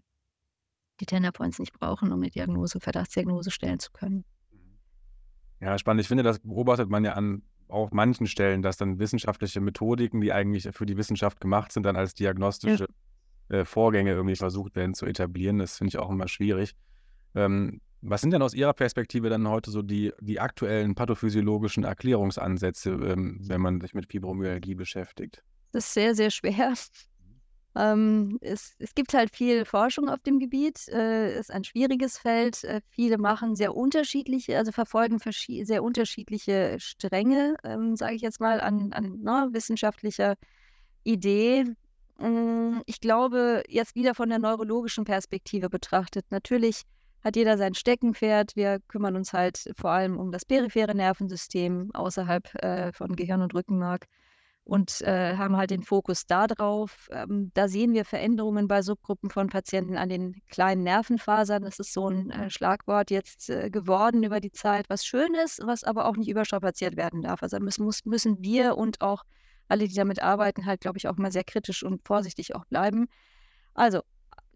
[1.00, 4.24] die Tender Points nicht brauchen, um eine Diagnose, Verdachtsdiagnose stellen zu können.
[5.60, 6.02] Ja, spannend.
[6.02, 10.32] Ich finde, das beobachtet man ja an auch manchen Stellen, dass dann wissenschaftliche Methodiken, die
[10.32, 12.86] eigentlich für die Wissenschaft gemacht sind, dann als diagnostische
[13.50, 13.58] ja.
[13.58, 15.58] äh, Vorgänge irgendwie versucht werden zu etablieren.
[15.58, 16.74] Das finde ich auch immer schwierig.
[17.34, 22.90] Ähm, was sind denn aus Ihrer Perspektive dann heute so die, die aktuellen pathophysiologischen Erklärungsansätze,
[22.90, 25.42] ähm, wenn man sich mit Fibromyalgie beschäftigt?
[25.72, 26.74] Das ist sehr, sehr schwer.
[27.76, 32.64] Ähm, es, es, gibt halt viel Forschung auf dem Gebiet, äh, ist ein schwieriges Feld.
[32.64, 38.60] Äh, viele machen sehr unterschiedliche, also verfolgen sehr unterschiedliche Stränge, ähm, sage ich jetzt mal,
[38.60, 40.36] an, an ne, wissenschaftlicher
[41.04, 41.66] Idee.
[42.18, 46.84] Ähm, ich glaube, jetzt wieder von der neurologischen Perspektive betrachtet, natürlich
[47.22, 48.56] hat jeder sein Steckenpferd.
[48.56, 53.54] Wir kümmern uns halt vor allem um das periphere Nervensystem außerhalb äh, von Gehirn und
[53.54, 54.06] Rückenmark
[54.68, 57.08] und äh, haben halt den Fokus darauf.
[57.10, 61.62] Ähm, da sehen wir Veränderungen bei Subgruppen von Patienten an den kleinen Nervenfasern.
[61.62, 65.62] Das ist so ein äh, Schlagwort jetzt äh, geworden über die Zeit, was schön ist,
[65.64, 67.42] was aber auch nicht überstrapaziert werden darf.
[67.42, 69.22] Also müssen, müssen wir und auch
[69.68, 73.06] alle, die damit arbeiten, halt, glaube ich, auch mal sehr kritisch und vorsichtig auch bleiben.
[73.72, 74.02] Also,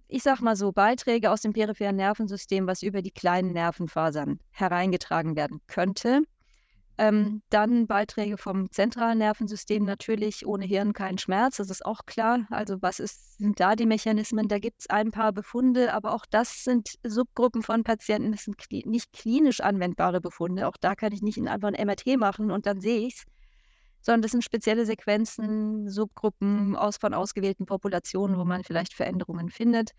[0.09, 5.37] ich sage mal so, Beiträge aus dem peripheren Nervensystem, was über die kleinen Nervenfasern hereingetragen
[5.37, 6.21] werden könnte,
[6.99, 12.47] ähm, dann Beiträge vom zentralen Nervensystem natürlich, ohne Hirn kein Schmerz, das ist auch klar.
[12.51, 14.49] Also was ist, sind da die Mechanismen?
[14.49, 18.59] Da gibt es ein paar Befunde, aber auch das sind Subgruppen von Patienten, das sind
[18.59, 20.69] kli nicht klinisch anwendbare Befunde.
[20.69, 23.25] Auch da kann ich nicht einfach ein MRT machen und dann sehe ich es,
[24.03, 29.93] sondern das sind spezielle Sequenzen, Subgruppen aus, von ausgewählten Populationen, wo man vielleicht Veränderungen findet.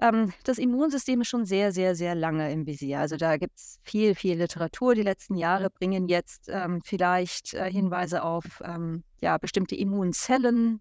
[0.00, 3.00] Ähm, das Immunsystem ist schon sehr, sehr, sehr lange im Visier.
[3.00, 4.94] Also da gibt es viel, viel Literatur.
[4.94, 10.80] Die letzten Jahre bringen jetzt ähm, vielleicht äh, Hinweise auf ähm, ja, bestimmte Immunzellen.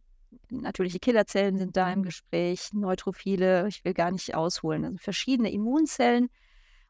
[0.49, 4.85] Natürliche Killerzellen sind da im Gespräch, Neutrophile, ich will gar nicht ausholen.
[4.85, 6.29] Also verschiedene Immunzellen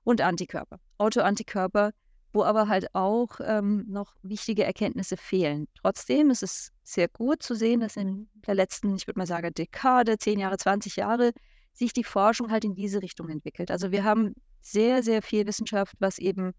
[0.04, 1.92] und Antikörper, Autoantikörper,
[2.32, 5.68] wo aber halt auch ähm, noch wichtige Erkenntnisse fehlen.
[5.82, 9.54] Trotzdem ist es sehr gut zu sehen, dass in der letzten, ich würde mal sagen,
[9.54, 11.32] Dekade, 10 Jahre, 20 Jahre,
[11.80, 13.72] sich die Forschung halt in diese Richtung entwickelt.
[13.72, 16.52] Also wir haben sehr, sehr viel Wissenschaft, was eben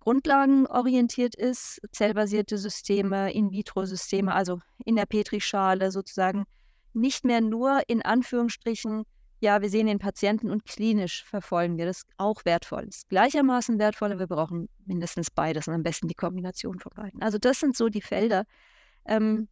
[0.00, 6.44] grundlagenorientiert ist, zellbasierte Systeme, In-vitro-Systeme, also in der Petrischale sozusagen,
[6.94, 9.04] nicht mehr nur in Anführungsstrichen,
[9.40, 12.84] ja, wir sehen den Patienten und klinisch verfolgen wir das auch wertvoll.
[12.84, 17.22] Ist gleichermaßen wertvoll, wir brauchen mindestens beides und am besten die Kombination von beiden.
[17.22, 18.44] Also das sind so die Felder,
[19.04, 19.48] ähm,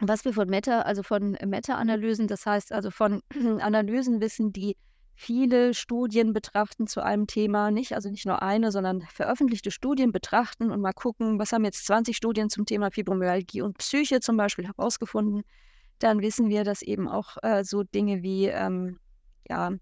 [0.00, 3.22] was wir von Meta, also von Meta-Analysen, das heißt also von
[3.60, 4.76] Analysen wissen, die
[5.14, 10.70] viele Studien betrachten zu einem Thema, nicht, also nicht nur eine, sondern veröffentlichte Studien betrachten
[10.70, 14.66] und mal gucken, was haben jetzt 20 Studien zum Thema Fibromyalgie und Psyche zum Beispiel
[14.66, 15.42] herausgefunden,
[15.98, 18.98] dann wissen wir, dass eben auch äh, so Dinge wie ähm,
[19.46, 19.72] ja,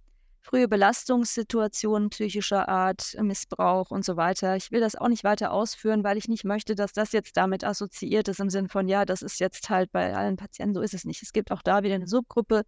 [0.41, 4.57] frühe Belastungssituationen psychischer Art, Missbrauch und so weiter.
[4.57, 7.65] Ich will das auch nicht weiter ausführen, weil ich nicht möchte, dass das jetzt damit
[7.65, 10.95] assoziiert ist im Sinne von, ja, das ist jetzt halt bei allen Patienten, so ist
[10.95, 11.23] es nicht.
[11.23, 12.63] Es gibt auch da wieder eine Subgruppe,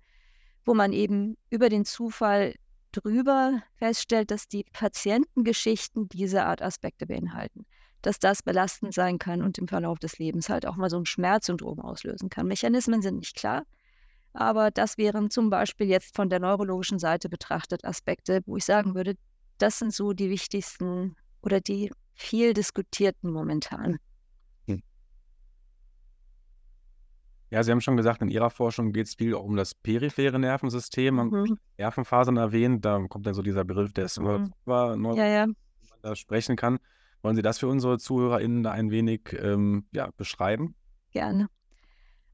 [0.64, 2.54] wo man eben über den Zufall
[2.92, 7.66] drüber feststellt, dass die Patientengeschichten diese Art Aspekte beinhalten.
[8.02, 11.06] Dass das belastend sein kann und im Verlauf des Lebens halt auch mal so ein
[11.06, 12.46] Schmerzsyndrom auslösen kann.
[12.46, 13.64] Mechanismen sind nicht klar.
[14.32, 18.94] Aber das wären zum Beispiel jetzt von der neurologischen Seite betrachtet Aspekte, wo ich sagen
[18.94, 19.14] würde,
[19.58, 23.98] das sind so die wichtigsten oder die viel diskutierten momentan.
[24.66, 24.82] Hm.
[27.50, 30.38] Ja, Sie haben schon gesagt, in Ihrer Forschung geht es viel auch um das periphere
[30.38, 31.16] Nervensystem.
[31.16, 31.58] Mhm.
[31.78, 34.52] Nervenfasern erwähnt, da kommt dann so dieser Begriff des mhm.
[34.66, 35.46] ja, ja.
[35.46, 35.56] man
[36.02, 36.78] da sprechen kann.
[37.22, 40.74] Wollen Sie das für unsere ZuhörerInnen da ein wenig ähm, ja, beschreiben?
[41.10, 41.48] Gerne.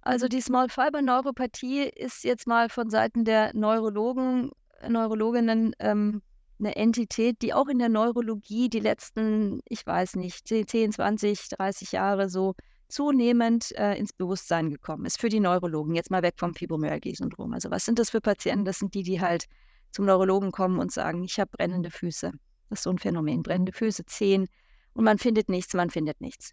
[0.06, 4.52] Also die Small Fiber Neuropathie ist jetzt mal von Seiten der Neurologen,
[4.88, 6.22] Neurologinnen ähm,
[6.60, 11.90] eine Entität, die auch in der Neurologie die letzten, ich weiß nicht, 10, 20, 30
[11.90, 12.54] Jahre so
[12.86, 15.96] zunehmend äh, ins Bewusstsein gekommen ist für die Neurologen.
[15.96, 17.52] Jetzt mal weg vom Fibromyalgie-Syndrom.
[17.52, 18.64] Also was sind das für Patienten?
[18.64, 19.46] Das sind die, die halt
[19.90, 22.30] zum Neurologen kommen und sagen, ich habe brennende Füße.
[22.70, 23.42] Das ist so ein Phänomen.
[23.42, 24.46] Brennende Füße, Zehen
[24.94, 26.52] und man findet nichts, man findet nichts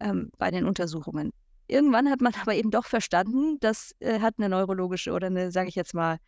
[0.00, 1.34] ähm, bei den Untersuchungen.
[1.68, 5.68] Irgendwann hat man aber eben doch verstanden, das äh, hat eine neurologische oder eine, sage
[5.68, 6.18] ich jetzt mal,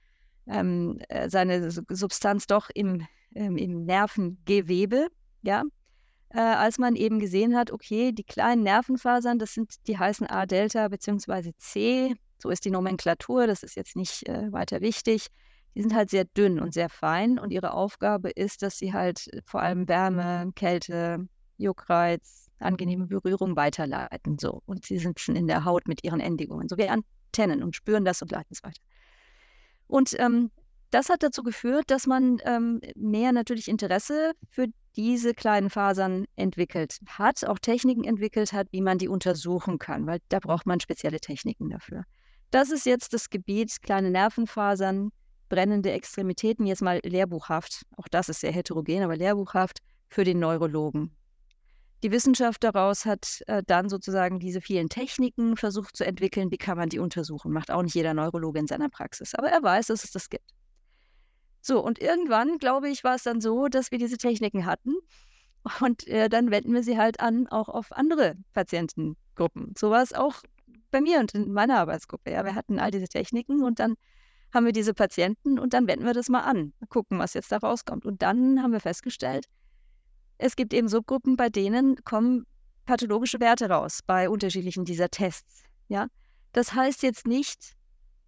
[0.46, 5.09] ähm, äh, seine Substanz doch im, ähm, im Nervengewebe,
[5.42, 5.62] ja.
[6.31, 10.88] Äh, als man eben gesehen hat, okay, die kleinen Nervenfasern, das sind, die heißen A-Delta
[10.88, 11.53] bzw.
[11.57, 15.29] C, so ist die Nomenklatur, das ist jetzt nicht äh, weiter wichtig.
[15.74, 19.31] Die sind halt sehr dünn und sehr fein und ihre Aufgabe ist, dass sie halt
[19.46, 24.38] vor allem Wärme, Kälte, Juckreiz, angenehme Berührung weiterleiten.
[24.38, 24.62] So.
[24.66, 28.23] Und sie sitzen in der Haut mit ihren Endigungen, so wie Antennen und spüren das
[28.23, 28.81] und leiten es weiter.
[29.87, 30.51] Und ähm,
[30.90, 34.66] das hat dazu geführt, dass man ähm, mehr natürlich Interesse für
[34.97, 40.18] diese kleinen Fasern entwickelt hat, auch Techniken entwickelt hat, wie man die untersuchen kann, weil
[40.29, 42.05] da braucht man spezielle Techniken dafür.
[42.51, 45.11] Das ist jetzt das Gebiet kleine Nervenfasern,
[45.49, 47.83] brennende Extremitäten, jetzt mal lehrbuchhaft.
[47.97, 51.14] Auch das ist sehr heterogen, aber lehrbuchhaft für den Neurologen.
[52.03, 56.79] Die Wissenschaft daraus hat äh, dann sozusagen diese vielen Techniken versucht zu entwickeln, wie kann
[56.79, 57.53] man die untersuchen.
[57.53, 60.55] Macht auch nicht jeder Neurologe in seiner Praxis, aber er weiß, dass es das gibt.
[61.61, 64.95] So, und irgendwann, glaube ich, war es dann so, dass wir diese Techniken hatten
[65.81, 69.75] und äh, dann wenden wir sie halt an, auch auf andere Patientengruppen.
[69.77, 70.43] So war es auch
[70.91, 72.31] bei mir und in meiner Arbeitsgruppe.
[72.31, 73.97] Ja, wir hatten all diese Techniken und dann
[74.55, 77.59] haben wir diese Patienten und dann wenden wir das mal an, gucken, was jetzt da
[77.59, 78.07] rauskommt.
[78.07, 79.47] Und dann haben wir festgestellt,
[80.38, 82.46] es gibt eben Subgruppen, bei denen kommen
[82.87, 85.64] pathologische Werte raus bei unterschiedlichen dieser Tests.
[85.88, 86.07] Ja?
[86.53, 87.77] Das heißt jetzt nicht,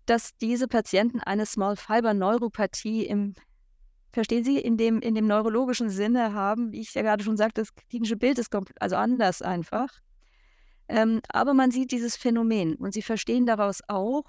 [0.06, 3.34] dass diese Patienten eine Small Fiber Neuropathie im,
[4.12, 7.62] verstehen Sie, in dem, in dem neurologischen Sinne haben, wie ich ja gerade schon sagte,
[7.62, 9.88] das klinische Bild ist komplett, also anders einfach.
[10.88, 14.24] Ähm, aber man sieht dieses Phänomen und Sie verstehen daraus auch,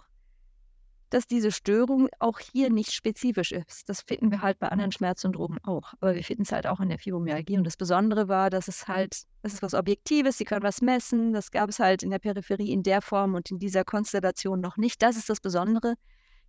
[1.11, 3.87] dass diese Störung auch hier nicht spezifisch ist.
[3.89, 5.93] Das finden wir halt bei anderen Schmerzsyndromen auch.
[5.99, 7.57] Aber wir finden es halt auch in der Fibromyalgie.
[7.57, 11.33] Und das Besondere war, dass es halt, das ist was Objektives, sie können was messen.
[11.33, 14.77] Das gab es halt in der Peripherie in der Form und in dieser Konstellation noch
[14.77, 15.01] nicht.
[15.01, 15.95] Das ist das Besondere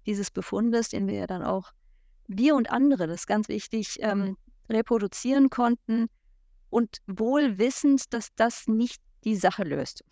[0.07, 1.73] dieses Befundes, den wir ja dann auch,
[2.29, 4.37] wir und andere, das ist ganz wichtig, ähm,
[4.71, 6.07] reproduzieren konnten
[6.71, 10.05] und wohl wissend, dass das nicht die Sache löst.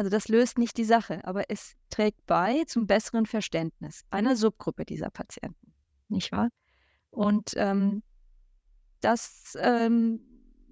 [0.00, 4.86] Also das löst nicht die Sache, aber es trägt bei zum besseren Verständnis einer Subgruppe
[4.86, 5.74] dieser Patienten,
[6.08, 6.48] nicht wahr?
[7.10, 8.02] Und ähm,
[9.02, 10.20] das ähm,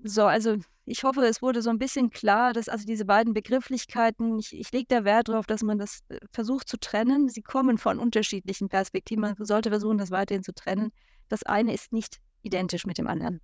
[0.03, 4.39] so, also ich hoffe, es wurde so ein bisschen klar, dass also diese beiden Begrifflichkeiten,
[4.39, 7.29] ich, ich lege da Wert darauf, dass man das äh, versucht zu trennen.
[7.29, 9.21] Sie kommen von unterschiedlichen Perspektiven.
[9.21, 10.91] Man sollte versuchen, das weiterhin zu trennen.
[11.29, 13.43] Das eine ist nicht identisch mit dem anderen.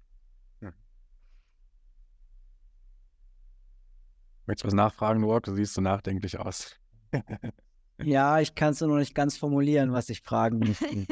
[4.47, 5.45] Möchtest du was nachfragen, Noak?
[5.45, 6.77] Du siehst so nachdenklich aus.
[8.03, 10.87] ja, ich kann es nur noch nicht ganz formulieren, was ich fragen möchte.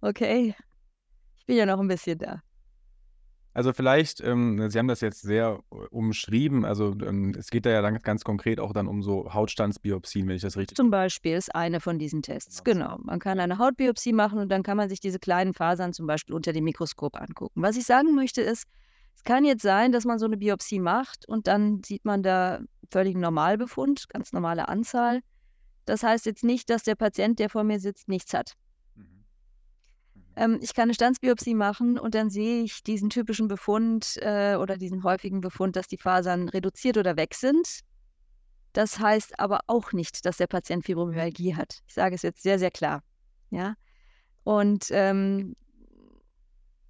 [0.00, 0.54] okay.
[1.36, 2.40] Ich bin ja noch ein bisschen da.
[3.52, 7.70] Also vielleicht, ähm, Sie haben das jetzt sehr äh, umschrieben, also ähm, es geht da
[7.70, 11.36] ja dann ganz konkret auch dann um so Hautstandsbiopsien, wenn ich das richtig Zum Beispiel
[11.36, 12.98] ist eine von diesen Tests, genau.
[13.04, 16.34] Man kann eine Hautbiopsie machen und dann kann man sich diese kleinen Fasern zum Beispiel
[16.34, 17.62] unter dem Mikroskop angucken.
[17.62, 18.64] Was ich sagen möchte ist,
[19.14, 22.60] es kann jetzt sein, dass man so eine Biopsie macht und dann sieht man da
[22.90, 25.20] völlig Normalbefund, ganz normale Anzahl.
[25.84, 28.54] Das heißt jetzt nicht, dass der Patient, der vor mir sitzt, nichts hat.
[28.94, 29.02] Mhm.
[30.14, 30.22] Mhm.
[30.36, 34.76] Ähm, ich kann eine Standsbiopsie machen und dann sehe ich diesen typischen Befund äh, oder
[34.76, 37.80] diesen häufigen Befund, dass die Fasern reduziert oder weg sind.
[38.72, 41.78] Das heißt aber auch nicht, dass der Patient Fibromyalgie hat.
[41.86, 43.02] Ich sage es jetzt sehr, sehr klar.
[43.50, 43.74] Ja.
[44.42, 45.54] Und ähm,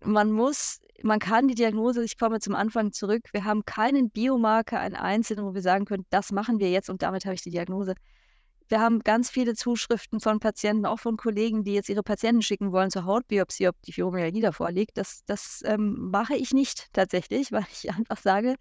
[0.05, 4.81] man muss man kann die Diagnose, ich komme zum Anfang zurück, wir haben keinen Biomarker,
[4.81, 7.51] einen einzelnen, wo wir sagen können, das machen wir jetzt und damit habe ich die
[7.51, 7.95] Diagnose.
[8.69, 12.73] Wir haben ganz viele Zuschriften von Patienten, auch von Kollegen, die jetzt ihre Patienten schicken
[12.73, 14.97] wollen zur Hautbiopsie, ob die Fibromyalgie davor liegt.
[14.97, 18.55] Das, das ähm, mache ich nicht tatsächlich, weil ich einfach sage,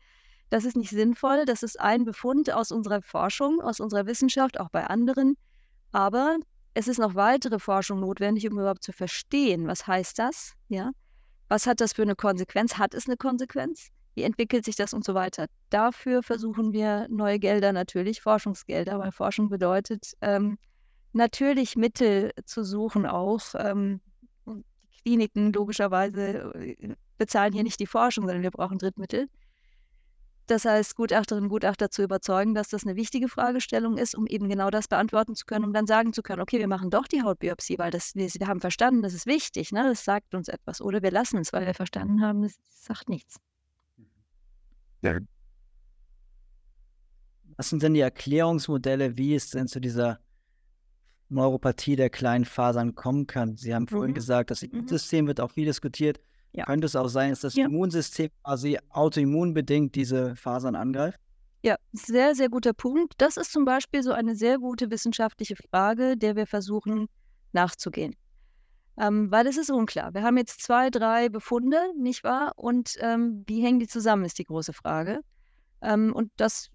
[0.50, 1.46] das ist nicht sinnvoll.
[1.46, 5.36] Das ist ein Befund aus unserer Forschung, aus unserer Wissenschaft, auch bei anderen.
[5.94, 6.38] Aber
[6.74, 10.92] es ist noch weitere Forschung notwendig, um überhaupt zu verstehen, was heißt das, ja?
[11.50, 12.78] Was hat das für eine Konsequenz?
[12.78, 13.90] Hat es eine Konsequenz?
[14.16, 15.48] Wie entwickelt sich das und so weiter?
[15.70, 20.58] Dafür versuchen wir neue Gelder natürlich, Forschungsgelder, weil Forschung bedeutet ähm,
[21.14, 23.42] natürlich Mittel zu suchen auch.
[23.58, 24.02] Ähm,
[25.04, 29.28] Kliniken logischerweise äh, bezahlen hier nicht die Forschung, sondern wir brauchen Drittmittel.
[30.48, 34.50] Das heißt, Gutachterinnen und Gutachter zu überzeugen, dass das eine wichtige Fragestellung ist, um eben
[34.50, 37.22] genau das beantworten zu können, um dann sagen zu können, okay, wir machen doch die
[37.22, 39.84] Hautbiopsie, weil das, wir, wir haben verstanden, das ist wichtig, ne?
[39.84, 40.82] das sagt uns etwas.
[40.82, 43.38] Oder wir lassen es, weil wir verstanden haben, das sagt nichts.
[45.02, 45.20] Ja.
[47.56, 50.20] Was sind denn die Erklärungsmodelle, wie es denn zu dieser
[51.30, 53.56] Neuropathie der kleinen Fasern kommen kann?
[53.56, 54.16] Sie haben vorhin mhm.
[54.16, 54.72] gesagt, das mhm.
[54.72, 55.28] Immunsystem mhm.
[55.30, 56.20] wird auch viel diskutiert.
[56.54, 56.66] Ja.
[56.66, 57.66] Könnte es auch sein, dass das ja.
[57.66, 61.20] Immunsystem quasi autoimmunbedingt diese Fasern angreift?
[61.64, 63.14] Ja, sehr, sehr guter Punkt.
[63.18, 67.08] Das ist zum Beispiel so eine sehr gute wissenschaftliche Frage, der wir versuchen
[67.54, 68.16] nachzugehen.
[68.98, 70.14] Ähm, weil es ist unklar.
[70.14, 72.54] Wir haben jetzt zwei, drei Befunde, nicht wahr?
[72.58, 75.22] Und ähm, wie hängen die zusammen, ist die große Frage.
[75.82, 76.70] Ähm, und das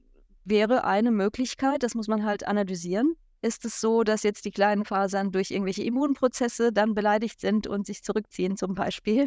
[0.45, 3.14] wäre eine Möglichkeit, das muss man halt analysieren.
[3.41, 7.87] Ist es so, dass jetzt die kleinen Fasern durch irgendwelche Immunprozesse dann beleidigt sind und
[7.87, 9.27] sich zurückziehen zum Beispiel?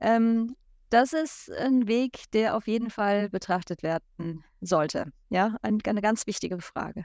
[0.00, 0.56] Ähm,
[0.90, 5.12] das ist ein Weg, der auf jeden Fall betrachtet werden sollte.
[5.28, 7.04] Ja, ein, eine ganz wichtige Frage.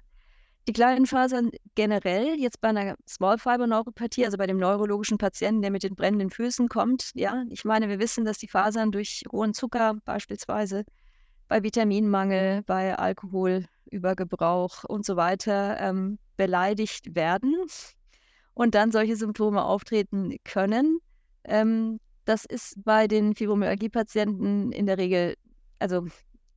[0.67, 5.61] Die kleinen Fasern generell, jetzt bei einer Small Fiber Neuropathie, also bei dem neurologischen Patienten,
[5.61, 9.23] der mit den brennenden Füßen kommt, ja, ich meine, wir wissen, dass die Fasern durch
[9.31, 10.83] hohen Zucker beispielsweise,
[11.47, 17.55] bei Vitaminmangel, bei Alkoholübergebrauch und so weiter ähm, beleidigt werden
[18.55, 20.97] und dann solche Symptome auftreten können.
[21.43, 25.35] Ähm, das ist bei den Fibromyalgie-Patienten in der Regel,
[25.79, 26.07] also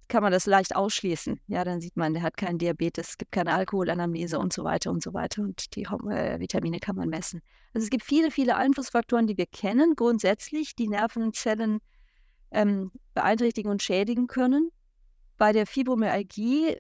[0.09, 1.39] kann man das leicht ausschließen.
[1.49, 4.91] Ja, dann sieht man, der hat keinen Diabetes, es gibt keine Alkoholanamnese und so weiter
[4.91, 7.43] und so weiter und die äh, Vitamine kann man messen.
[7.75, 11.81] Also es gibt viele, viele Einflussfaktoren, die wir kennen, grundsätzlich, die Nervenzellen
[12.51, 14.71] ähm, beeinträchtigen und schädigen können.
[15.37, 16.79] Bei der Fibromyalgie,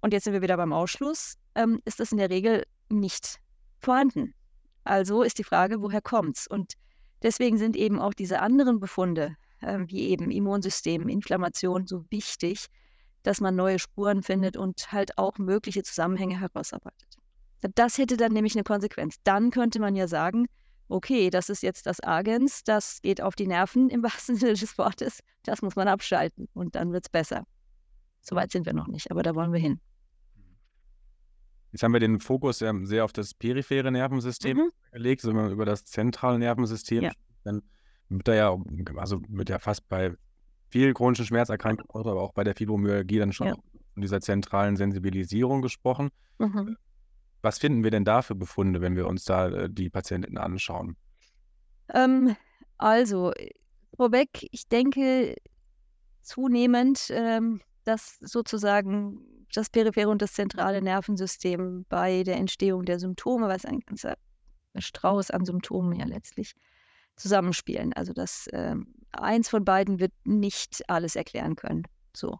[0.00, 3.38] und jetzt sind wir wieder beim Ausschluss, ähm, ist das in der Regel nicht
[3.78, 4.34] vorhanden.
[4.82, 6.46] Also ist die Frage, woher kommt's?
[6.46, 6.74] Und
[7.22, 12.66] deswegen sind eben auch diese anderen Befunde, äh, wie eben Immunsystem, Inflammation, so wichtig,
[13.22, 17.16] dass man neue Spuren findet und halt auch mögliche Zusammenhänge herausarbeitet.
[17.74, 19.16] Das hätte dann nämlich eine Konsequenz.
[19.24, 20.46] Dann könnte man ja sagen,
[20.88, 24.78] okay, das ist jetzt das Agens, das geht auf die Nerven im wahrsten Sinne des
[24.78, 27.44] Wortes, das muss man abschalten und dann wird es besser.
[28.20, 29.80] Soweit sind wir noch nicht, aber da wollen wir hin.
[31.72, 34.70] Jetzt haben wir den Fokus sehr auf das periphere Nervensystem mhm.
[34.92, 37.12] gelegt, wenn man über das zentrale Nervensystem ja.
[37.44, 37.62] dann
[38.08, 38.56] wird da ja,
[38.96, 40.14] also wird ja fast bei
[40.70, 43.54] vielen chronischen Schmerzerkrankungen, aber auch bei der Fibromyalgie dann schon ja.
[43.94, 46.10] von dieser zentralen Sensibilisierung gesprochen.
[46.38, 46.76] Mhm.
[47.42, 50.96] Was finden wir denn da für Befunde, wenn wir uns da äh, die Patienten anschauen?
[51.94, 52.36] Ähm,
[52.78, 53.32] also,
[53.96, 55.36] vorweg, ich denke
[56.22, 63.48] zunehmend, ähm, dass sozusagen das periphere und das zentrale Nervensystem bei der Entstehung der Symptome,
[63.48, 64.16] was ein ganzer
[64.76, 66.54] Strauß an Symptomen ja letztlich
[67.16, 67.92] zusammenspielen.
[67.94, 71.84] Also dass ähm, eins von beiden wird nicht alles erklären können.
[72.14, 72.38] So.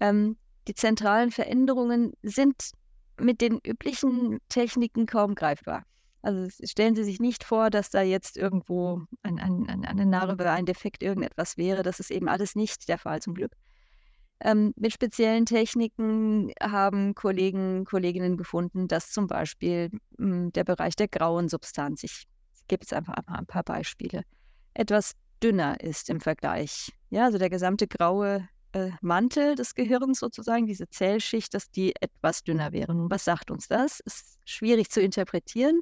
[0.00, 0.36] Ähm,
[0.68, 2.72] die zentralen Veränderungen sind
[3.18, 5.84] mit den üblichen Techniken kaum greifbar.
[6.22, 10.48] Also stellen Sie sich nicht vor, dass da jetzt irgendwo ein, ein, ein, eine Narbe,
[10.48, 11.82] ein Defekt, irgendetwas wäre.
[11.82, 13.52] Das ist eben alles nicht der Fall zum Glück.
[14.44, 20.96] Ähm, mit speziellen Techniken haben Kollegen, Kolleginnen gefunden, dass zum Beispiel mh, hm, der Bereich
[20.96, 22.24] der grauen Substanz, ich
[22.66, 24.22] gebe jetzt einfach ein paar Beispiele,
[24.74, 25.12] etwas
[25.42, 26.92] dünner ist im Vergleich.
[27.10, 32.42] Ja, also der gesamte graue äh, Mantel des Gehirns sozusagen, diese Zellschicht, dass die etwas
[32.42, 32.94] dünner wäre.
[32.94, 34.00] Nun, was sagt uns das?
[34.00, 35.80] Ist schwierig zu interpretieren.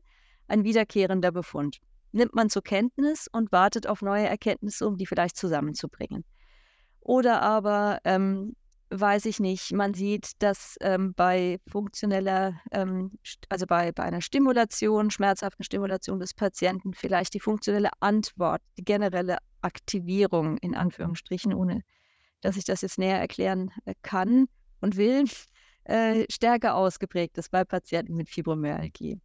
[0.49, 1.79] Ein wiederkehrender Befund.
[2.13, 6.25] Nimmt man zur Kenntnis und wartet auf neue Erkenntnisse, um die vielleicht zusammenzubringen.
[7.01, 8.55] Oder aber, ähm,
[8.91, 13.13] weiß ich nicht, man sieht, dass ähm, bei funktioneller, ähm,
[13.49, 19.39] also bei, bei einer Stimulation, schmerzhaften Stimulation des Patienten vielleicht die funktionelle Antwort, die generelle
[19.63, 21.83] Aktivierung in Anführungsstrichen, ohne
[22.41, 24.47] dass ich das jetzt näher erklären äh, kann
[24.81, 25.25] und will,
[25.85, 29.21] äh, stärker ausgeprägt ist bei Patienten mit Fibromyalgie.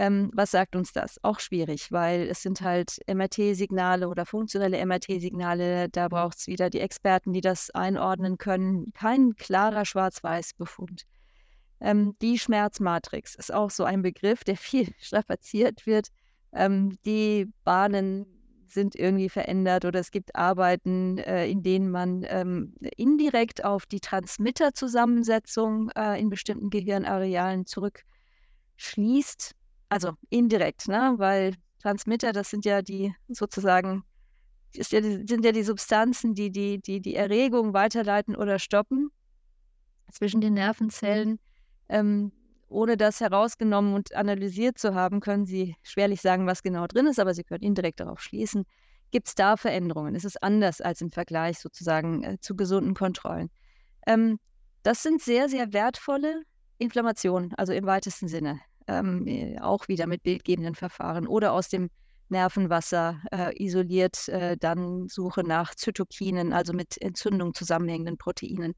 [0.00, 1.22] Ähm, was sagt uns das?
[1.22, 5.90] Auch schwierig, weil es sind halt MRT-Signale oder funktionelle MRT-Signale.
[5.90, 8.94] Da braucht es wieder die Experten, die das einordnen können.
[8.94, 11.02] Kein klarer Schwarz-Weiß-Befund.
[11.80, 16.08] Ähm, die Schmerzmatrix ist auch so ein Begriff, der viel strapaziert wird.
[16.54, 18.24] Ähm, die Bahnen
[18.68, 24.00] sind irgendwie verändert oder es gibt Arbeiten, äh, in denen man ähm, indirekt auf die
[24.00, 29.56] Transmitterzusammensetzung äh, in bestimmten Gehirnarealen zurückschließt.
[29.90, 31.14] Also indirekt, ne?
[31.16, 34.04] weil Transmitter, das sind ja die sozusagen,
[34.72, 39.10] ist ja, sind ja die Substanzen, die die, die die Erregung weiterleiten oder stoppen
[40.12, 41.38] zwischen den Nervenzellen.
[41.88, 42.32] Ähm,
[42.68, 47.18] ohne das herausgenommen und analysiert zu haben, können Sie schwerlich sagen, was genau drin ist,
[47.18, 48.64] aber Sie können indirekt darauf schließen.
[49.10, 50.14] Gibt es da Veränderungen?
[50.14, 53.50] Ist es anders als im Vergleich sozusagen äh, zu gesunden Kontrollen?
[54.06, 54.38] Ähm,
[54.84, 56.42] das sind sehr, sehr wertvolle
[56.78, 58.60] Inflammationen, also im weitesten Sinne.
[58.90, 61.90] Ähm, äh, auch wieder mit bildgebenden Verfahren oder aus dem
[62.28, 68.74] Nervenwasser äh, isoliert, äh, dann Suche nach Zytokinen, also mit Entzündung zusammenhängenden Proteinen.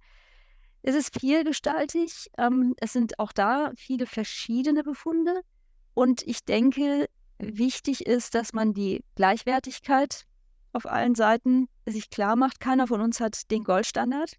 [0.82, 2.28] Es ist vielgestaltig.
[2.36, 5.40] Ähm, es sind auch da viele verschiedene Befunde.
[5.94, 7.08] Und ich denke,
[7.38, 10.24] wichtig ist, dass man die Gleichwertigkeit
[10.74, 12.60] auf allen Seiten sich klar macht.
[12.60, 14.34] Keiner von uns hat den Goldstandard.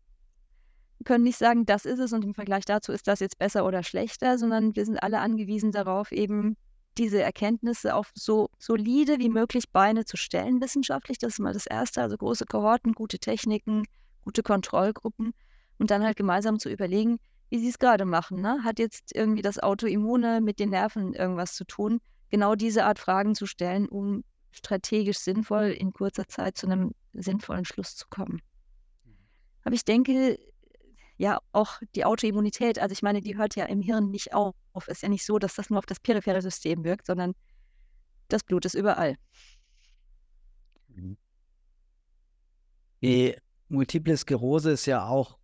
[1.04, 3.84] Können nicht sagen, das ist es und im Vergleich dazu ist das jetzt besser oder
[3.84, 6.56] schlechter, sondern wir sind alle angewiesen darauf, eben
[6.98, 11.18] diese Erkenntnisse auf so solide wie möglich Beine zu stellen, wissenschaftlich.
[11.18, 12.02] Das ist mal das Erste.
[12.02, 13.84] Also große Kohorten, gute Techniken,
[14.24, 15.34] gute Kontrollgruppen
[15.80, 17.18] und dann halt gemeinsam zu überlegen,
[17.50, 18.42] wie sie es gerade machen.
[18.42, 18.64] Ne?
[18.64, 22.00] Hat jetzt irgendwie das Autoimmune mit den Nerven irgendwas zu tun?
[22.30, 27.66] Genau diese Art Fragen zu stellen, um strategisch sinnvoll in kurzer Zeit zu einem sinnvollen
[27.66, 28.42] Schluss zu kommen.
[29.04, 29.18] Mhm.
[29.64, 30.40] Aber ich denke,
[31.24, 34.56] ja, auch die Autoimmunität, also ich meine, die hört ja im Hirn nicht auf.
[34.76, 37.34] Es ist ja nicht so, dass das nur auf das periphere System wirkt, sondern
[38.28, 39.16] das Blut ist überall.
[40.90, 41.16] Mhm.
[43.02, 43.38] Die
[43.70, 45.38] Multiple Sklerose ist ja auch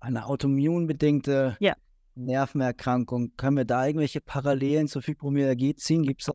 [0.00, 1.74] eine autoimmunbedingte ja.
[2.14, 3.36] Nervenerkrankung.
[3.36, 6.04] Können wir da irgendwelche Parallelen zur Fibromyalgie ziehen?
[6.04, 6.32] Gibt es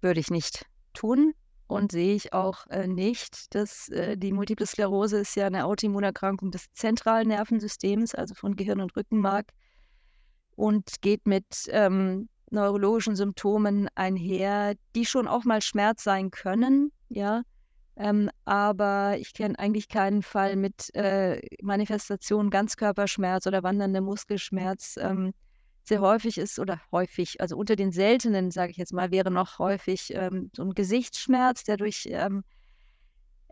[0.00, 1.34] Würde ich nicht tun
[1.68, 6.50] und sehe ich auch äh, nicht, dass äh, die Multiple Sklerose ist ja eine Autoimmunerkrankung
[6.50, 9.52] des zentralen Nervensystems, also von Gehirn und Rückenmark
[10.56, 17.42] und geht mit ähm, neurologischen Symptomen einher, die schon auch mal Schmerz sein können, ja,
[17.96, 25.34] ähm, aber ich kenne eigentlich keinen Fall mit äh, Manifestation Ganzkörperschmerz oder wanderndem Muskelschmerz, ähm,
[25.88, 29.58] sehr häufig ist oder häufig, also unter den seltenen, sage ich jetzt mal, wäre noch
[29.58, 32.44] häufig ähm, so ein Gesichtsschmerz, der durch ähm,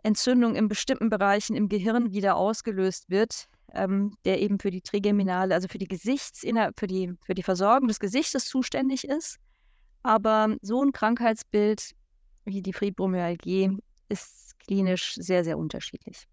[0.03, 5.53] Entzündung in bestimmten Bereichen im Gehirn wieder ausgelöst wird, ähm, der eben für die Trigeminale,
[5.53, 9.37] also für die Gesichtsinner, für die, für die Versorgung des Gesichtes zuständig ist.
[10.03, 11.91] Aber so ein Krankheitsbild
[12.45, 13.77] wie die Fibromyalgie
[14.07, 16.27] ist klinisch sehr, sehr unterschiedlich.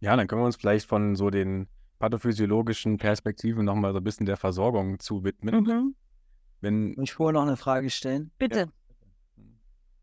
[0.00, 1.66] Ja, dann können wir uns vielleicht von so den
[1.98, 5.64] pathophysiologischen Perspektiven nochmal so ein bisschen der Versorgung zu widmen.
[5.64, 5.94] Mhm.
[6.60, 8.30] Wenn, ich vorher noch eine Frage stellen?
[8.38, 8.58] Bitte.
[8.58, 9.44] Ja.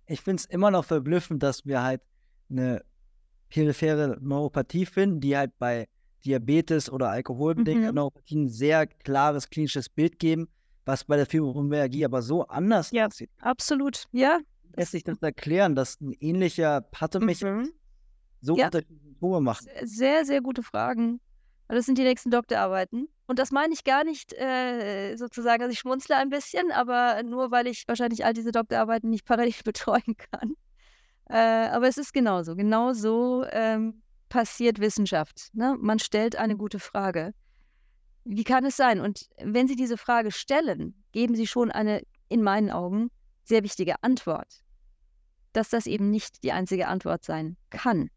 [0.07, 2.01] Ich finde es immer noch verblüffend, dass wir halt
[2.49, 2.83] eine
[3.49, 5.87] periphere Neuropathie finden, die halt bei
[6.23, 7.95] Diabetes oder alkoholbedingten mhm.
[7.95, 10.47] Neuropathien ein sehr klares klinisches Bild geben,
[10.85, 13.29] was bei der Fibromyalgie aber so anders ja, aussieht.
[13.39, 14.39] Absolut, ja.
[14.75, 17.73] Lässt sich das erklären, dass ein ähnlicher Pathomechanismus mhm.
[18.41, 18.65] so ja.
[18.65, 19.65] unterschiedliche Symptome macht?
[19.83, 21.19] Sehr, sehr gute Fragen.
[21.67, 23.09] Das sind die nächsten Doktorarbeiten.
[23.27, 27.49] Und das meine ich gar nicht äh, sozusagen, also ich schmunzle ein bisschen, aber nur
[27.49, 30.55] weil ich wahrscheinlich all diese Doktorarbeiten nicht parallel betreuen kann.
[31.27, 32.55] Äh, aber es ist genauso.
[32.55, 35.49] Genau so ähm, passiert Wissenschaft.
[35.53, 35.75] Ne?
[35.79, 37.33] Man stellt eine gute Frage.
[38.25, 38.99] Wie kann es sein?
[38.99, 43.09] Und wenn Sie diese Frage stellen, geben Sie schon eine, in meinen Augen,
[43.43, 44.63] sehr wichtige Antwort.
[45.53, 48.09] Dass das eben nicht die einzige Antwort sein kann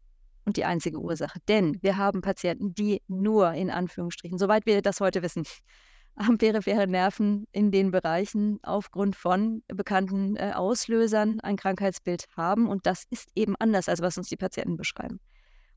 [0.49, 1.37] und die einzige Ursache.
[1.47, 5.43] Denn wir haben Patienten, die nur in Anführungsstrichen, soweit wir das heute wissen,
[6.15, 12.67] am peripheren Nerven in den Bereichen aufgrund von bekannten äh, Auslösern ein Krankheitsbild haben.
[12.67, 15.19] Und das ist eben anders, als was uns die Patienten beschreiben.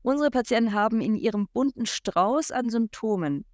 [0.01, 3.45] Unsere Patienten haben in ihrem bunten Strauß an Symptomen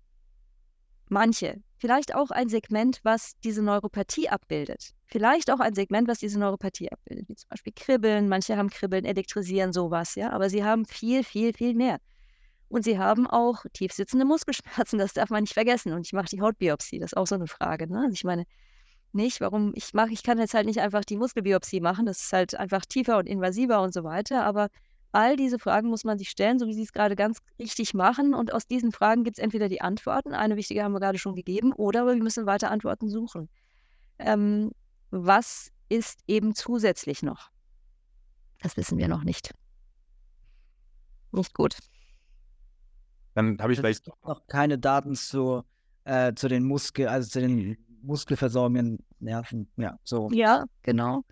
[1.10, 4.92] manche, vielleicht auch ein Segment, was diese Neuropathie abbildet.
[5.08, 8.30] Vielleicht auch ein Segment, was diese Neuropathie abbildet, wie zum Beispiel Kribbeln.
[8.30, 10.32] Manche haben Kribbeln, Elektrisieren, sowas, ja.
[10.32, 12.00] Aber sie haben viel, viel, viel mehr.
[12.68, 15.94] Und sie haben auch tiefsitzende Muskelschmerzen, das darf man nicht vergessen.
[15.94, 17.92] Und ich mache die Hautbiopsie, das ist auch so eine Frage.
[17.92, 18.02] Ne?
[18.02, 18.46] Also ich meine,
[19.12, 22.34] nicht, warum ich mache, ich kann jetzt halt nicht einfach die Muskelbiopsie machen, das ist
[22.34, 24.70] halt einfach tiefer und invasiver und so weiter, aber
[25.12, 28.34] all diese Fragen muss man sich stellen, so wie Sie es gerade ganz richtig machen.
[28.34, 31.36] Und aus diesen Fragen gibt es entweder die Antworten, eine wichtige haben wir gerade schon
[31.36, 33.50] gegeben, oder wir müssen weiter Antworten suchen.
[34.20, 34.72] Ähm,
[35.12, 37.50] was ist eben zusätzlich noch?
[38.62, 39.54] Das wissen wir noch nicht.
[41.32, 41.78] Nicht gut.
[43.36, 45.64] Dann habe ich vielleicht noch keine Daten zu,
[46.04, 49.72] äh, zu den Muskel, also zu den muskelversorgenden Nerven.
[49.78, 50.30] Ja, so.
[50.32, 51.24] Ja, genau.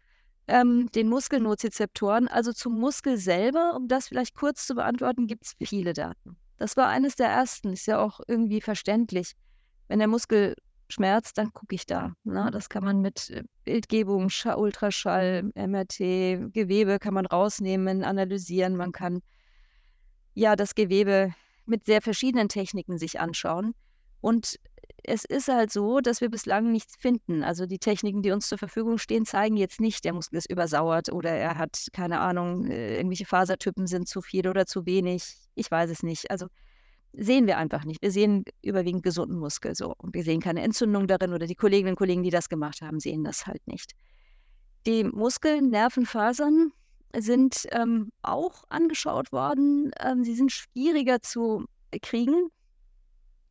[0.48, 5.56] Ähm, den Muskelnotrezeptoren, also zum Muskel selber, um das vielleicht kurz zu beantworten, gibt es
[5.68, 6.38] viele Daten.
[6.58, 9.34] Das war eines der ersten, ist ja auch irgendwie verständlich.
[9.88, 10.56] Wenn der Muskel
[10.89, 12.14] schmerzt, dann gucke ich da.
[12.24, 12.52] Na, ne?
[12.52, 18.76] das kann man mit äh, Bildgebung, Ultraschall, MRT, Gewebe kann man rausnehmen, analysieren.
[18.76, 19.22] Man kann
[20.34, 21.34] ja das Gewebe
[21.66, 23.74] mit sehr verschiedenen Techniken sich anschauen.
[24.22, 24.60] Und
[25.08, 27.41] es ist halt so, dass wir bislang nichts finden.
[27.41, 31.12] Also die Techniken, die uns zur Verfügung stehen, zeigen jetzt nicht, der Muskel ist übersauert
[31.12, 35.24] oder er hat, keine Ahnung, äh, irgendwelche Fasertypen sind zu viel oder zu wenig.
[35.55, 36.30] Ich weiß es nicht.
[36.30, 36.47] Also
[37.14, 38.01] sehen wir einfach nicht.
[38.01, 41.91] Wir sehen überwiegend gesunden Muskel so und wir sehen keine Entzündung darin oder die Kolleginnen
[41.91, 43.93] und Kollegen, die das gemacht haben, sehen das halt nicht.
[44.86, 46.74] Die Muskeln, Nervenfasern
[47.16, 49.91] sind ähm, auch angeschaut worden.
[50.01, 51.64] Ähm, sie sind schwieriger zu
[52.01, 52.49] kriegen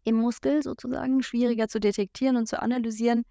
[0.06, 3.24] im Muskel sozusagen, schwieriger zu detektieren und zu analysieren.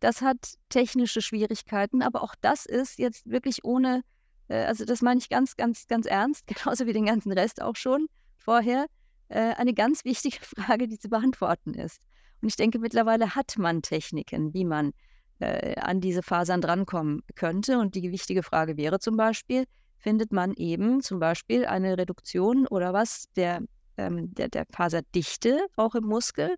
[0.00, 4.02] Das hat technische Schwierigkeiten, aber auch das ist jetzt wirklich ohne,
[4.48, 7.76] äh, also das meine ich ganz, ganz, ganz ernst, genauso wie den ganzen Rest auch
[7.76, 8.06] schon
[8.36, 8.86] vorher,
[9.28, 12.00] äh, eine ganz wichtige Frage, die zu beantworten ist.
[12.40, 14.92] Und ich denke, mittlerweile hat man Techniken, wie man
[15.40, 17.78] äh, an diese Fasern drankommen könnte.
[17.78, 19.64] Und die wichtige Frage wäre zum Beispiel,
[19.96, 23.62] findet man eben zum Beispiel eine Reduktion oder was der,
[23.98, 26.56] ähm, der, der Faserdichte auch im Muskel?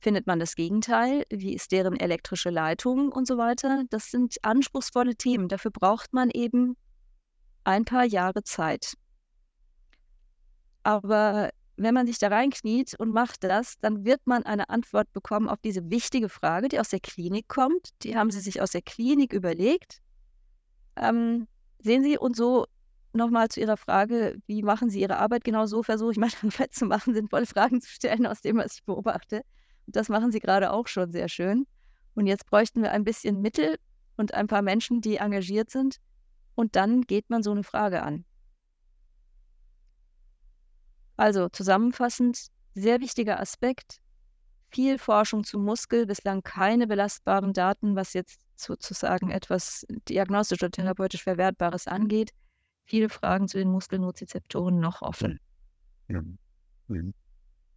[0.00, 1.24] Findet man das Gegenteil?
[1.30, 3.84] Wie ist deren elektrische Leitung und so weiter?
[3.90, 5.48] Das sind anspruchsvolle Themen.
[5.48, 6.76] Dafür braucht man eben
[7.64, 8.94] ein paar Jahre Zeit.
[10.82, 15.48] Aber wenn man sich da reinkniet und macht das, dann wird man eine Antwort bekommen
[15.48, 17.90] auf diese wichtige Frage, die aus der Klinik kommt.
[18.02, 19.98] Die haben sie sich aus der Klinik überlegt.
[20.96, 21.46] Ähm,
[21.78, 22.66] sehen Sie, und so
[23.14, 25.44] nochmal zu Ihrer Frage, wie machen Sie Ihre Arbeit?
[25.44, 28.74] Genau so versuche ich meine Arbeit zu machen, sinnvolle Fragen zu stellen aus dem, was
[28.74, 29.42] ich beobachte.
[29.86, 31.66] Und das machen Sie gerade auch schon sehr schön.
[32.14, 33.76] Und jetzt bräuchten wir ein bisschen Mittel
[34.16, 35.96] und ein paar Menschen, die engagiert sind.
[36.54, 38.24] Und dann geht man so eine Frage an.
[41.16, 43.98] Also zusammenfassend, sehr wichtiger Aspekt,
[44.70, 51.22] viel Forschung zum Muskel, bislang keine belastbaren Daten, was jetzt sozusagen etwas diagnostisch oder therapeutisch
[51.22, 52.30] Verwertbares angeht.
[52.92, 55.40] Viele Fragen zu den Muskelnotrezeptoren noch offen.
[56.08, 56.20] Ja.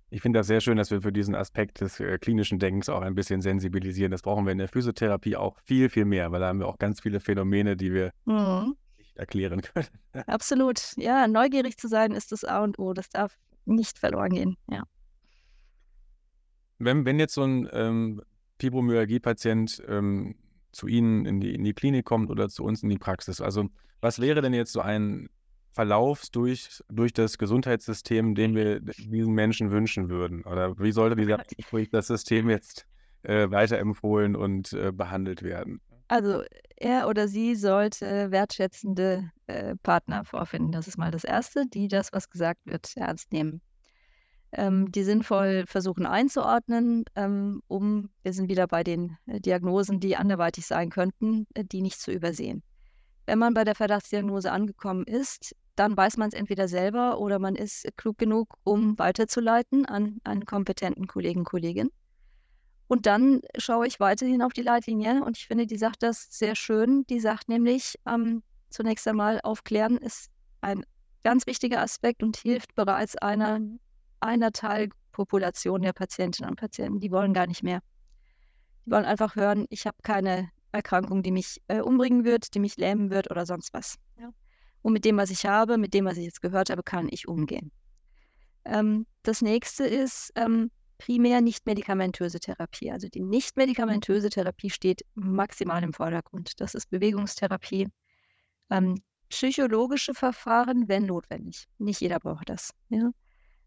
[0.10, 3.00] Ich finde das sehr schön, dass wir für diesen Aspekt des äh, klinischen Denkens auch
[3.00, 4.12] ein bisschen sensibilisieren.
[4.12, 6.80] Das brauchen wir in der Physiotherapie auch viel, viel mehr, weil da haben wir auch
[6.80, 8.76] ganz viele Phänomene, die wir mhm.
[8.98, 9.88] nicht erklären können.
[10.28, 10.82] Absolut.
[10.98, 12.92] Ja, neugierig zu sein ist das A und O.
[12.92, 14.58] Das darf nicht verloren gehen.
[14.70, 14.84] Ja.
[16.78, 18.22] Wenn, wenn jetzt so ein ähm,
[18.60, 20.36] Fibromyalgie-Patient ähm,
[20.76, 23.70] zu Ihnen in die, in die Klinik kommt oder zu uns in die Praxis, also
[24.02, 25.30] was wäre denn jetzt so ein
[25.72, 30.44] Verlauf durch, durch das Gesundheitssystem, den wir diesen Menschen wünschen würden?
[30.44, 31.44] Oder wie sollte dieser,
[31.92, 32.86] das System jetzt
[33.24, 35.82] äh, weiterempfohlen und äh, behandelt werden?
[36.08, 36.44] Also
[36.78, 40.72] er oder sie sollte wertschätzende äh, Partner vorfinden.
[40.72, 43.62] Das ist mal das Erste, die das, was gesagt wird, ernst nehmen
[44.58, 50.16] ähm, die sinnvoll versuchen einzuordnen, ähm, um, wir sind wieder bei den äh, Diagnosen, die
[50.16, 52.64] anderweitig sein könnten, äh, die nicht zu übersehen.
[53.26, 57.56] Wenn man bei der Verdachtsdiagnose angekommen ist, dann weiß man es entweder selber oder man
[57.56, 61.90] ist klug genug, um weiterzuleiten an einen kompetenten Kollegen, Kollegin.
[62.88, 66.56] Und dann schaue ich weiterhin auf die Leitlinie und ich finde, die sagt das sehr
[66.56, 67.06] schön.
[67.08, 70.30] Die sagt nämlich, ähm, zunächst einmal aufklären ist
[70.62, 70.86] ein
[71.24, 73.60] ganz wichtiger Aspekt und hilft bereits einer
[74.26, 77.00] einer Teilpopulation der Patientinnen und Patienten.
[77.00, 77.82] Die wollen gar nicht mehr.
[78.86, 82.78] Die wollen einfach hören, ich habe keine Erkrankung, die mich äh, umbringen wird, die mich
[82.78, 83.96] lähmen wird oder sonst was.
[84.20, 84.30] Ja.
[84.82, 87.28] Und mit dem, was ich habe, mit dem, was ich jetzt gehört habe, kann ich
[87.28, 87.72] umgehen.
[88.66, 92.92] Ähm, das nächste ist ähm, primär nicht-medikamentöse Therapie.
[92.92, 96.60] Also die nicht-medikamentöse Therapie steht maximal im Vordergrund.
[96.60, 97.88] Das ist Bewegungstherapie.
[98.70, 101.66] Ähm, psychologische Verfahren, wenn notwendig.
[101.78, 102.72] Nicht jeder braucht das.
[102.90, 103.12] Ja?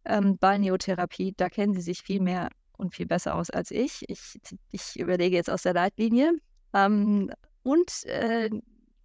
[0.09, 4.05] Ähm, Balneotherapie, da kennen Sie sich viel mehr und viel besser aus als ich.
[4.09, 4.39] Ich,
[4.71, 6.33] ich überlege jetzt aus der Leitlinie.
[6.75, 7.31] Ähm,
[7.63, 8.51] und äh,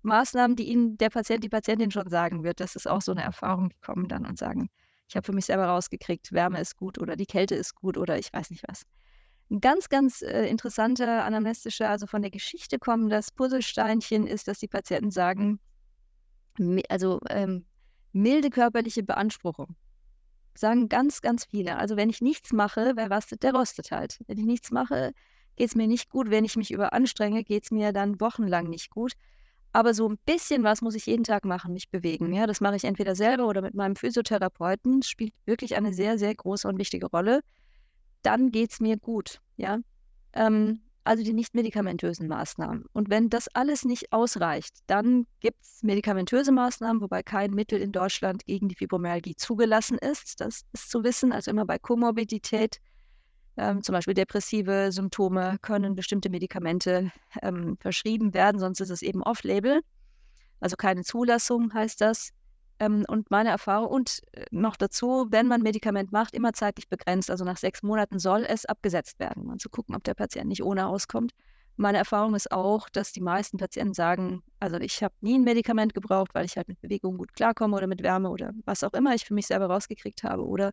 [0.04, 2.60] Maßnahmen, die Ihnen der Patient, die Patientin schon sagen wird.
[2.60, 4.70] Das ist auch so eine Erfahrung, die kommen dann und sagen,
[5.08, 8.18] ich habe für mich selber rausgekriegt, Wärme ist gut oder die Kälte ist gut oder
[8.18, 8.84] ich weiß nicht was.
[9.50, 14.60] Ein ganz, ganz äh, interessanter anamnestischer, also von der Geschichte kommen, das Puzzlesteinchen ist, dass
[14.60, 15.60] die Patienten sagen,
[16.90, 17.66] also ähm,
[18.12, 19.76] milde körperliche Beanspruchung
[20.56, 21.78] sagen ganz, ganz viele.
[21.78, 24.20] Also wenn ich nichts mache, wer rastet, der rostet halt.
[24.28, 25.14] Wenn ich nichts mache,
[25.56, 26.30] geht es mir nicht gut.
[26.30, 29.14] Wenn ich mich überanstrenge, geht es mir dann wochenlang nicht gut.
[29.72, 32.32] Aber so ein bisschen was muss ich jeden Tag machen, mich bewegen.
[32.32, 35.02] Ja, das mache ich entweder selber oder mit meinem Physiotherapeuten.
[35.02, 37.42] Das spielt wirklich eine sehr, sehr große und wichtige Rolle.
[38.22, 39.42] Dann geht es mir gut.
[39.58, 39.80] Ja,
[40.34, 42.86] ähm, also die nicht medikamentösen Maßnahmen.
[42.94, 47.92] Und wenn das alles nicht ausreicht, dann gibt es medikamentöse Maßnahmen, wobei kein Mittel in
[47.92, 50.40] Deutschland gegen die Fibromyalgie zugelassen ist.
[50.40, 51.32] Das ist zu wissen.
[51.34, 52.80] Also immer bei Komorbidität,
[53.58, 59.22] ähm, zum Beispiel depressive Symptome, können bestimmte Medikamente ähm, verschrieben werden, sonst ist es eben
[59.24, 59.82] off-label.
[60.60, 62.32] Also keine Zulassung heißt das.
[62.80, 67.30] Ähm, und meine Erfahrung, und äh, noch dazu, wenn man Medikament macht, immer zeitlich begrenzt.
[67.30, 70.64] Also nach sechs Monaten soll es abgesetzt werden, um zu gucken, ob der Patient nicht
[70.64, 71.32] ohne auskommt.
[71.76, 75.96] Meine Erfahrung ist auch, dass die meisten Patienten sagen, also ich habe nie ein Medikament
[75.96, 79.16] gebraucht, weil ich halt mit Bewegung gut klarkomme oder mit Wärme oder was auch immer
[79.16, 80.46] ich für mich selber rausgekriegt habe.
[80.46, 80.72] Oder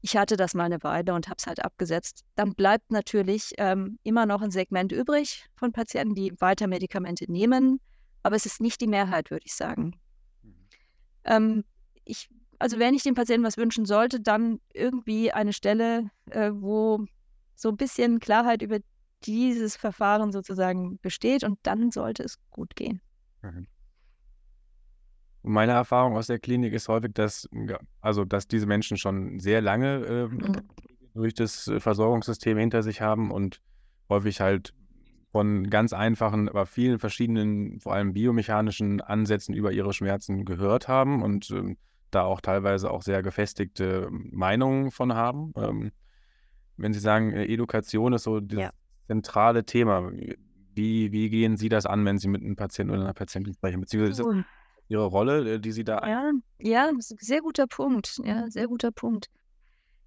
[0.00, 2.24] ich hatte das mal eine Weile und habe es halt abgesetzt.
[2.36, 7.80] Dann bleibt natürlich ähm, immer noch ein Segment übrig von Patienten, die weiter Medikamente nehmen.
[8.22, 9.99] Aber es ist nicht die Mehrheit, würde ich sagen.
[11.24, 11.64] Ähm,
[12.04, 17.04] ich, also wenn ich dem Patienten was wünschen sollte, dann irgendwie eine Stelle, äh, wo
[17.54, 18.78] so ein bisschen Klarheit über
[19.24, 23.00] dieses Verfahren sozusagen besteht und dann sollte es gut gehen.
[23.42, 23.66] Mhm.
[25.42, 27.48] Meine Erfahrung aus der Klinik ist häufig, dass,
[28.00, 30.62] also, dass diese Menschen schon sehr lange äh, mhm.
[31.14, 33.62] durch das Versorgungssystem hinter sich haben und
[34.08, 34.74] häufig halt
[35.30, 41.22] von ganz einfachen, aber vielen verschiedenen, vor allem biomechanischen Ansätzen über ihre Schmerzen gehört haben
[41.22, 41.76] und ähm,
[42.10, 45.52] da auch teilweise auch sehr gefestigte Meinungen von haben.
[45.56, 45.92] Ähm,
[46.76, 48.70] wenn Sie sagen, äh, Education ist so das ja.
[49.06, 50.10] zentrale Thema,
[50.74, 53.80] wie, wie gehen Sie das an, wenn Sie mit einem Patienten oder einer Patientin sprechen?
[53.80, 54.44] Beziehungsweise
[54.88, 56.04] Ihre Rolle, äh, die Sie da.
[56.08, 58.20] Ja, ja, sehr guter Punkt.
[58.24, 59.28] Ja, sehr guter Punkt.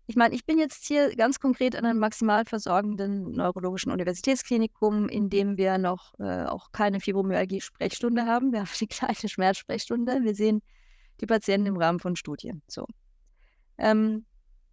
[0.05, 5.29] Ich meine, ich bin jetzt hier ganz konkret an einem maximal versorgenden neurologischen Universitätsklinikum, in
[5.29, 8.51] dem wir noch äh, auch keine Fibromyalgie-Sprechstunde haben.
[8.51, 10.23] Wir haben die gleiche Schmerzsprechstunde.
[10.23, 10.61] Wir sehen
[11.21, 12.61] die Patienten im Rahmen von Studien.
[12.67, 12.85] So.
[13.77, 14.25] Ähm,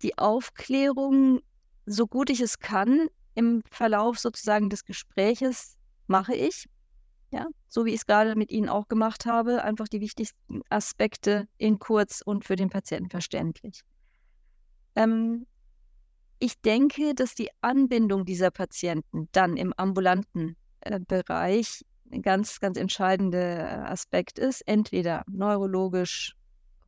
[0.02, 1.40] die Aufklärung,
[1.86, 5.76] so gut ich es kann, im Verlauf sozusagen des Gespräches
[6.08, 6.68] mache ich.
[7.32, 11.46] Ja, so wie ich es gerade mit Ihnen auch gemacht habe, einfach die wichtigsten Aspekte
[11.58, 13.82] in kurz und für den Patienten verständlich.
[14.95, 15.47] Ähm,
[16.38, 22.78] ich denke, dass die Anbindung dieser Patienten dann im ambulanten äh, Bereich ein ganz, ganz
[22.78, 24.62] entscheidender Aspekt ist.
[24.66, 26.34] Entweder neurologisch,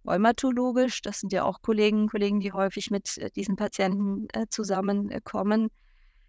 [0.06, 1.02] rheumatologisch.
[1.02, 5.68] Das sind ja auch Kollegen, Kollegen, die häufig mit äh, diesen Patienten äh, zusammenkommen.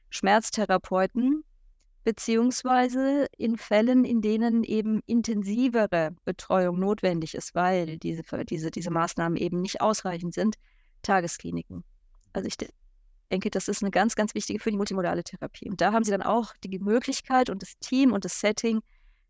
[0.09, 1.43] Schmerztherapeuten,
[2.03, 9.37] beziehungsweise in Fällen, in denen eben intensivere Betreuung notwendig ist, weil diese, diese, diese Maßnahmen
[9.37, 10.55] eben nicht ausreichend sind,
[11.03, 11.83] Tageskliniken.
[12.33, 12.57] Also ich
[13.31, 15.69] denke, das ist eine ganz, ganz wichtige für die multimodale Therapie.
[15.69, 18.81] Und da haben Sie dann auch die Möglichkeit und das Team und das Setting,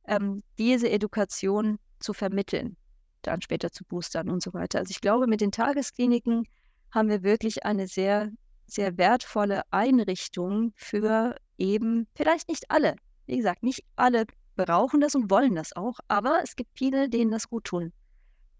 [0.07, 2.77] ähm, diese Education zu vermitteln,
[3.21, 4.79] dann später zu boostern und so weiter.
[4.79, 6.43] Also ich glaube, mit den Tageskliniken
[6.91, 8.29] haben wir wirklich eine sehr,
[8.67, 12.95] sehr wertvolle Einrichtung für eben vielleicht nicht alle.
[13.25, 17.31] Wie gesagt, nicht alle brauchen das und wollen das auch, aber es gibt viele, denen
[17.31, 17.93] das gut tun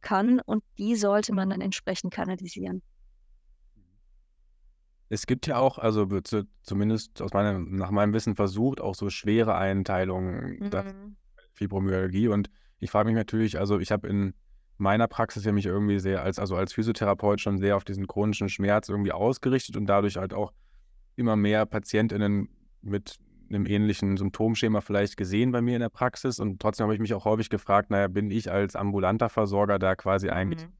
[0.02, 2.82] kann und die sollte man dann entsprechend kanalisieren.
[5.14, 9.12] Es gibt ja auch, also wird zumindest aus meinem, nach meinem Wissen versucht, auch so
[9.12, 11.16] schwere Einteilungen, mhm.
[11.54, 12.30] Fibromyalgie.
[12.30, 12.50] Und
[12.80, 14.34] ich frage mich natürlich, also ich habe in
[14.78, 18.50] meiner Praxis ja mich irgendwie sehr als, also als Physiotherapeut schon sehr auf diesen chronischen
[18.50, 20.52] Schmerz irgendwie ausgerichtet und dadurch halt auch
[21.16, 22.50] immer mehr PatientInnen
[22.82, 26.40] mit einem ähnlichen Symptomschema vielleicht gesehen bei mir in der Praxis.
[26.40, 29.96] Und trotzdem habe ich mich auch häufig gefragt, naja, bin ich als ambulanter Versorger da
[29.96, 30.74] quasi eigentlich mhm.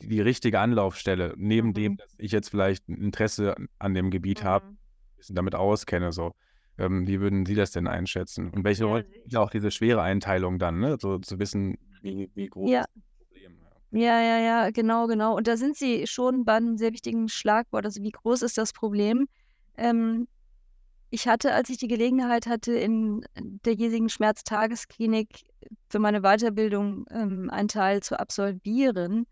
[0.00, 1.74] Die richtige Anlaufstelle, neben mhm.
[1.74, 4.46] dem, dass ich jetzt vielleicht ein Interesse an dem Gebiet mhm.
[4.46, 4.78] habe, ein
[5.16, 6.12] bisschen damit auskenne.
[6.12, 6.32] So.
[6.78, 8.50] Ähm, wie würden Sie das denn einschätzen?
[8.50, 10.96] Und welche Rolle ja, auch diese schwere Einteilung dann, ne?
[11.00, 12.80] so zu wissen, wie, wie groß ja.
[12.80, 13.58] das Problem
[13.92, 15.36] Ja, ja, ja, genau, genau.
[15.36, 17.84] Und da sind Sie schon bei einem sehr wichtigen Schlagwort.
[17.84, 19.26] Also wie groß ist das Problem?
[19.76, 20.26] Ähm,
[21.10, 25.44] ich hatte, als ich die Gelegenheit hatte, in der hiesigen Schmerztagesklinik
[25.88, 29.26] für meine Weiterbildung ähm, einen Teil zu absolvieren,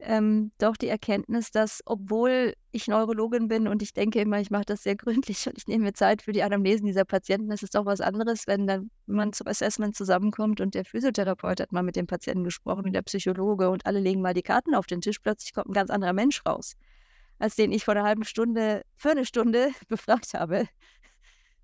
[0.00, 4.64] ähm, doch die Erkenntnis, dass obwohl ich Neurologin bin und ich denke immer, ich mache
[4.66, 7.74] das sehr gründlich und ich nehme mir Zeit für die Anamnesen dieser Patienten, das ist
[7.74, 11.96] doch was anderes, wenn dann man zum Assessment zusammenkommt und der Physiotherapeut hat mal mit
[11.96, 15.18] dem Patienten gesprochen und der Psychologe und alle legen mal die Karten auf den Tisch,
[15.20, 16.74] plötzlich kommt ein ganz anderer Mensch raus,
[17.38, 20.68] als den ich vor einer halben Stunde für eine Stunde befragt habe.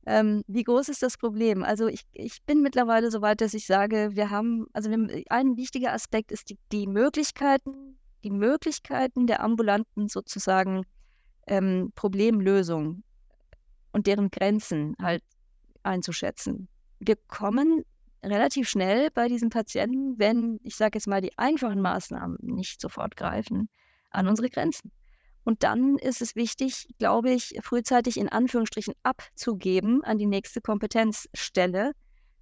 [0.07, 1.63] Ähm, wie groß ist das Problem?
[1.63, 5.93] Also ich, ich bin mittlerweile so weit, dass ich sage, wir haben, also ein wichtiger
[5.93, 10.85] Aspekt ist die, die Möglichkeiten, die Möglichkeiten der ambulanten sozusagen
[11.47, 13.03] ähm, Problemlösung
[13.93, 15.23] und deren Grenzen halt
[15.83, 16.69] einzuschätzen.
[16.99, 17.85] Wir kommen
[18.23, 23.17] relativ schnell bei diesen Patienten, wenn, ich sage jetzt mal, die einfachen Maßnahmen nicht sofort
[23.17, 23.69] greifen,
[24.11, 24.93] an unsere Grenzen.
[25.45, 31.93] Und dann ist es wichtig, glaube ich, frühzeitig in Anführungsstrichen abzugeben an die nächste Kompetenzstelle,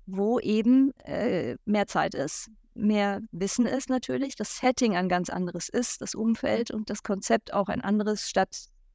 [0.07, 5.69] wo eben äh, mehr Zeit ist, mehr Wissen ist natürlich, das Setting ein ganz anderes
[5.69, 8.49] ist, das Umfeld und das Konzept auch ein anderes, statt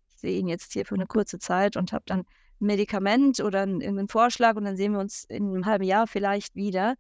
[0.10, 2.26] ich sehe ihn jetzt hier für eine kurze Zeit und habe dann ein
[2.60, 6.96] Medikament oder einen Vorschlag und dann sehen wir uns in einem halben Jahr vielleicht wieder.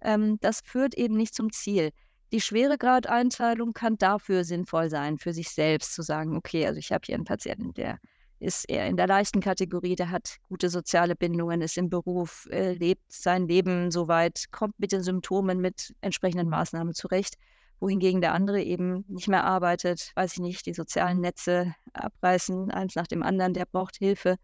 [0.00, 1.90] Ähm, das führt eben nicht zum Ziel.
[2.32, 7.02] Die Schweregradeinteilung kann dafür sinnvoll sein, für sich selbst zu sagen, okay, also ich habe
[7.06, 8.00] hier einen Patienten, der
[8.44, 12.74] ist eher in der leichten Kategorie, der hat gute soziale Bindungen, ist im Beruf, äh,
[12.74, 17.34] lebt sein Leben soweit, kommt mit den Symptomen, mit entsprechenden Maßnahmen zurecht,
[17.80, 22.94] wohingegen der andere eben nicht mehr arbeitet, weiß ich nicht, die sozialen Netze abreißen, eins
[22.94, 24.36] nach dem anderen, der braucht Hilfe.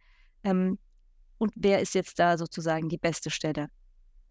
[0.42, 0.78] Ähm,
[1.38, 3.68] und wer ist jetzt da sozusagen die beste Stelle?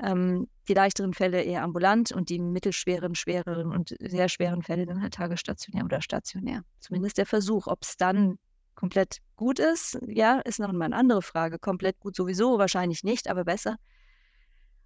[0.01, 5.01] Ähm, die leichteren Fälle eher ambulant und die mittelschweren, schwereren und sehr schweren Fälle dann
[5.01, 6.61] halt tagesstationär oder stationär.
[6.80, 8.38] Zumindest der Versuch, ob es dann
[8.80, 11.59] komplett gut ist, ja, ist noch mal eine andere Frage.
[11.59, 13.75] Komplett gut sowieso, wahrscheinlich nicht, aber besser.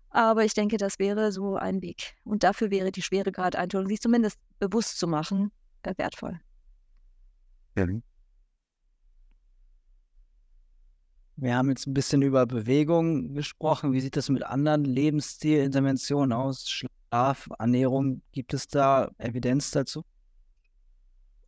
[0.10, 2.16] Aber ich denke, das wäre so ein Weg.
[2.24, 5.52] Und dafür wäre die Schweregrad-Einteilung, sich zumindest bewusst zu machen,
[5.84, 6.40] äh, wertvoll.
[7.78, 7.86] Ja.
[11.36, 13.94] Wir haben jetzt ein bisschen über Bewegung gesprochen.
[13.94, 16.68] Wie sieht das mit anderen Lebensstilinterventionen aus?
[16.68, 20.04] Schlaf, Ernährung, gibt es da Evidenz dazu?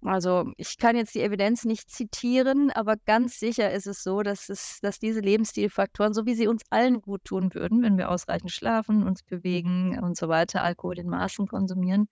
[0.06, 4.50] Also ich kann jetzt die Evidenz nicht zitieren, aber ganz sicher ist es so, dass,
[4.50, 8.52] es, dass diese Lebensstilfaktoren, so wie sie uns allen gut tun würden, wenn wir ausreichend
[8.52, 12.08] schlafen, uns bewegen und so weiter, Alkohol in Maßen konsumieren,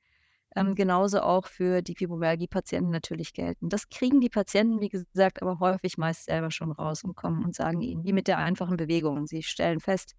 [0.55, 3.69] ähm, genauso auch für die Fibromyalgie-Patienten natürlich gelten.
[3.69, 7.53] Das kriegen die Patienten, wie gesagt, aber häufig meist selber schon raus und kommen und
[7.53, 9.27] sagen ihnen, wie mit der einfachen Bewegung.
[9.27, 10.15] Sie stellen fest,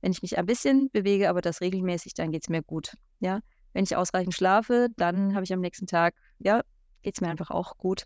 [0.00, 2.94] wenn ich mich ein bisschen bewege, aber das regelmäßig, dann geht es mir gut.
[3.20, 3.40] Ja?
[3.74, 6.62] Wenn ich ausreichend schlafe, dann habe ich am nächsten Tag, ja,
[7.02, 8.04] geht es mir einfach auch gut.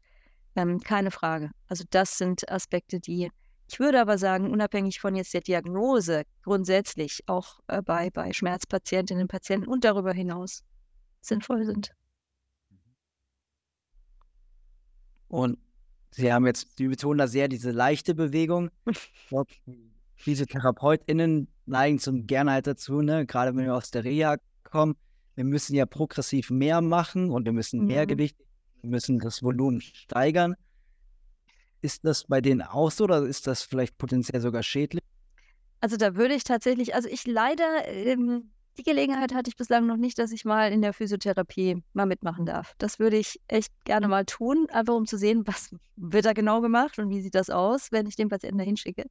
[0.54, 1.50] Ähm, keine Frage.
[1.68, 3.30] Also das sind Aspekte, die
[3.68, 9.22] ich würde aber sagen, unabhängig von jetzt der Diagnose, grundsätzlich auch äh, bei, bei Schmerzpatientinnen
[9.22, 10.62] und Patienten und darüber hinaus
[11.20, 11.90] sinnvoll sind.
[15.28, 15.58] Und
[16.12, 18.70] Sie haben jetzt, Sie betonen da sehr diese leichte Bewegung.
[20.24, 23.26] Diese TherapeutInnen neigen zum gerne halt dazu, ne?
[23.26, 24.96] gerade wenn wir aus der Reha kommen,
[25.34, 28.08] wir müssen ja progressiv mehr machen und wir müssen mehr mhm.
[28.08, 28.38] Gewicht,
[28.86, 30.54] müssen das Volumen steigern.
[31.82, 35.02] Ist das bei denen auch so oder ist das vielleicht potenziell sogar schädlich?
[35.80, 39.96] Also da würde ich tatsächlich, also ich leider, ähm, die Gelegenheit hatte ich bislang noch
[39.96, 42.74] nicht, dass ich mal in der Physiotherapie mal mitmachen darf.
[42.78, 46.60] Das würde ich echt gerne mal tun, einfach um zu sehen, was wird da genau
[46.60, 49.04] gemacht und wie sieht das aus, wenn ich den Patienten da hinschicke.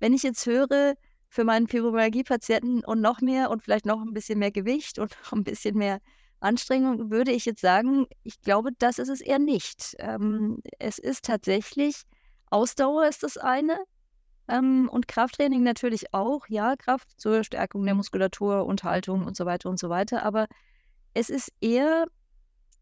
[0.00, 0.94] Wenn ich jetzt höre,
[1.28, 5.32] für meinen Fibromyalgie-Patienten und noch mehr und vielleicht noch ein bisschen mehr Gewicht und noch
[5.32, 6.00] ein bisschen mehr
[6.40, 9.96] Anstrengung, würde ich jetzt sagen, ich glaube, das ist es eher nicht.
[9.98, 12.02] Ähm, es ist tatsächlich,
[12.50, 13.78] Ausdauer ist das eine
[14.48, 19.46] ähm, und Krafttraining natürlich auch, ja, Kraft zur Stärkung der Muskulatur und Haltung und so
[19.46, 20.46] weiter und so weiter, aber
[21.14, 22.06] es ist eher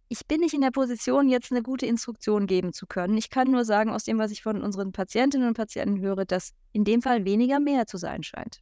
[0.09, 3.17] ich bin nicht in der Position, jetzt eine gute Instruktion geben zu können.
[3.17, 6.53] Ich kann nur sagen, aus dem, was ich von unseren Patientinnen und Patienten höre, dass
[6.73, 8.61] in dem Fall weniger mehr zu sein scheint.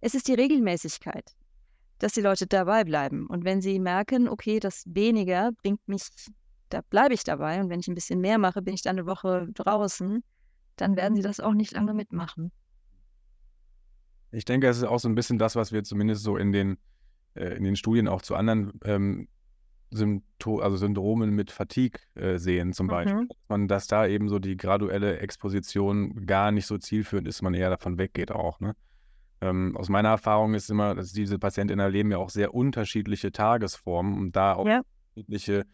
[0.00, 1.32] Es ist die Regelmäßigkeit,
[2.02, 3.26] dass die Leute dabei bleiben.
[3.26, 6.02] Und wenn sie merken, okay, das weniger bringt mich,
[6.68, 7.60] da bleibe ich dabei.
[7.60, 10.24] Und wenn ich ein bisschen mehr mache, bin ich dann eine Woche draußen,
[10.76, 12.50] dann werden sie das auch nicht lange mitmachen.
[14.32, 16.78] Ich denke, es ist auch so ein bisschen das, was wir zumindest so in den,
[17.34, 19.28] äh, in den Studien auch zu anderen ähm,
[19.92, 23.22] Sympto also Syndromen mit Fatigue äh, sehen, zum Beispiel.
[23.22, 23.28] Mhm.
[23.48, 27.70] Man, dass da eben so die graduelle Exposition gar nicht so zielführend ist, man eher
[27.70, 28.58] davon weggeht auch.
[28.58, 28.74] Ne?
[29.42, 34.16] Ähm, aus meiner Erfahrung ist immer, dass diese Patientinnen erleben ja auch sehr unterschiedliche Tagesformen
[34.16, 34.82] und da auch ja.
[35.16, 35.64] unterschiedliche,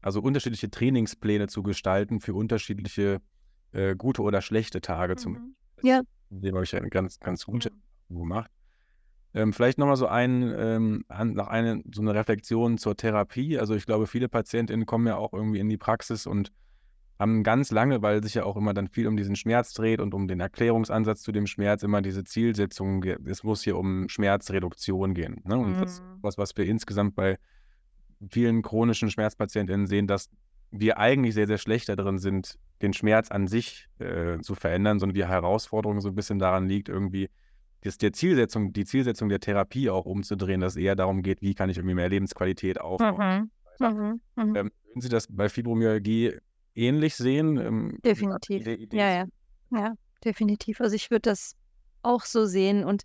[0.00, 3.20] also unterschiedliche Trainingspläne zu gestalten für unterschiedliche
[3.72, 5.12] äh, gute oder schlechte Tage.
[5.12, 5.18] Mhm.
[5.18, 6.00] Zum, ja.
[6.30, 7.70] Dem habe ich ja ganz, ganz gute
[8.08, 8.18] mhm.
[8.18, 8.50] gemacht.
[9.34, 11.04] Ähm, vielleicht nochmal so ein, ähm,
[11.34, 13.58] noch eine, so eine Reflexion zur Therapie.
[13.58, 16.50] Also ich glaube, viele PatientInnen kommen ja auch irgendwie in die Praxis und
[17.18, 20.14] haben ganz lange, weil sich ja auch immer dann viel um diesen Schmerz dreht und
[20.14, 25.42] um den Erklärungsansatz zu dem Schmerz, immer diese Zielsetzung, es muss hier um Schmerzreduktion gehen.
[25.44, 25.58] Ne?
[25.58, 25.80] Und mhm.
[25.80, 27.38] das ist was, was wir insgesamt bei
[28.30, 30.30] vielen chronischen SchmerzpatientInnen sehen, dass
[30.70, 35.14] wir eigentlich sehr, sehr schlecht darin sind, den Schmerz an sich äh, zu verändern, sondern
[35.14, 37.30] die Herausforderung so ein bisschen daran liegt, irgendwie
[37.82, 41.54] das der Zielsetzung, die Zielsetzung der Therapie auch umzudrehen, dass es eher darum geht, wie
[41.54, 43.50] kann ich irgendwie mehr Lebensqualität aufbauen.
[43.80, 43.86] Mhm.
[43.86, 44.20] Mhm.
[44.36, 44.56] Mhm.
[44.56, 46.38] Ähm, würden Sie das bei Fibromyalgie
[46.78, 47.58] ähnlich sehen?
[47.58, 48.66] Ähm, definitiv.
[48.92, 49.24] Ja, ja.
[49.70, 50.80] Ja, definitiv.
[50.80, 51.56] Also ich würde das
[52.02, 53.02] auch so sehen und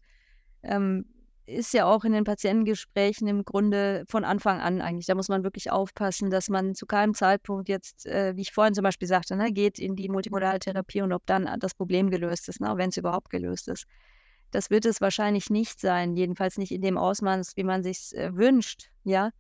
[0.62, 1.06] ähm,
[1.46, 5.08] ist ja auch in den Patientengesprächen im Grunde von Anfang an eigentlich.
[5.08, 8.74] Da muss man wirklich aufpassen, dass man zu keinem Zeitpunkt jetzt, äh, wie ich vorhin
[8.74, 12.48] zum Beispiel sagte, ne, geht in die multimodale Therapie und ob dann das Problem gelöst
[12.48, 13.86] ist, ne, wenn es überhaupt gelöst ist.
[14.52, 18.34] Das wird es wahrscheinlich nicht sein, jedenfalls nicht in dem Ausmaß, wie man sich äh,
[18.36, 19.32] wünscht, ja.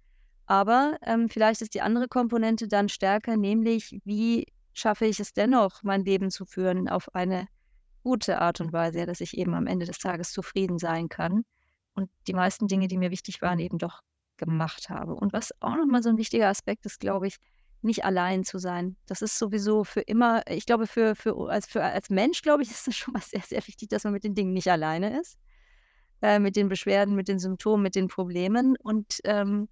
[0.45, 5.83] Aber ähm, vielleicht ist die andere Komponente dann stärker, nämlich wie schaffe ich es dennoch,
[5.83, 7.47] mein Leben zu führen auf eine
[8.03, 11.45] gute Art und Weise, dass ich eben am Ende des Tages zufrieden sein kann
[11.93, 14.01] und die meisten Dinge, die mir wichtig waren, eben doch
[14.37, 15.15] gemacht habe.
[15.15, 17.37] Und was auch nochmal so ein wichtiger Aspekt ist, glaube ich,
[17.81, 18.95] nicht allein zu sein.
[19.05, 22.71] Das ist sowieso für immer, ich glaube, für, für, als, für, als Mensch, glaube ich,
[22.71, 25.37] ist es schon mal sehr, sehr wichtig, dass man mit den Dingen nicht alleine ist.
[26.21, 28.75] Äh, mit den Beschwerden, mit den Symptomen, mit den Problemen.
[28.77, 29.67] Und ähm,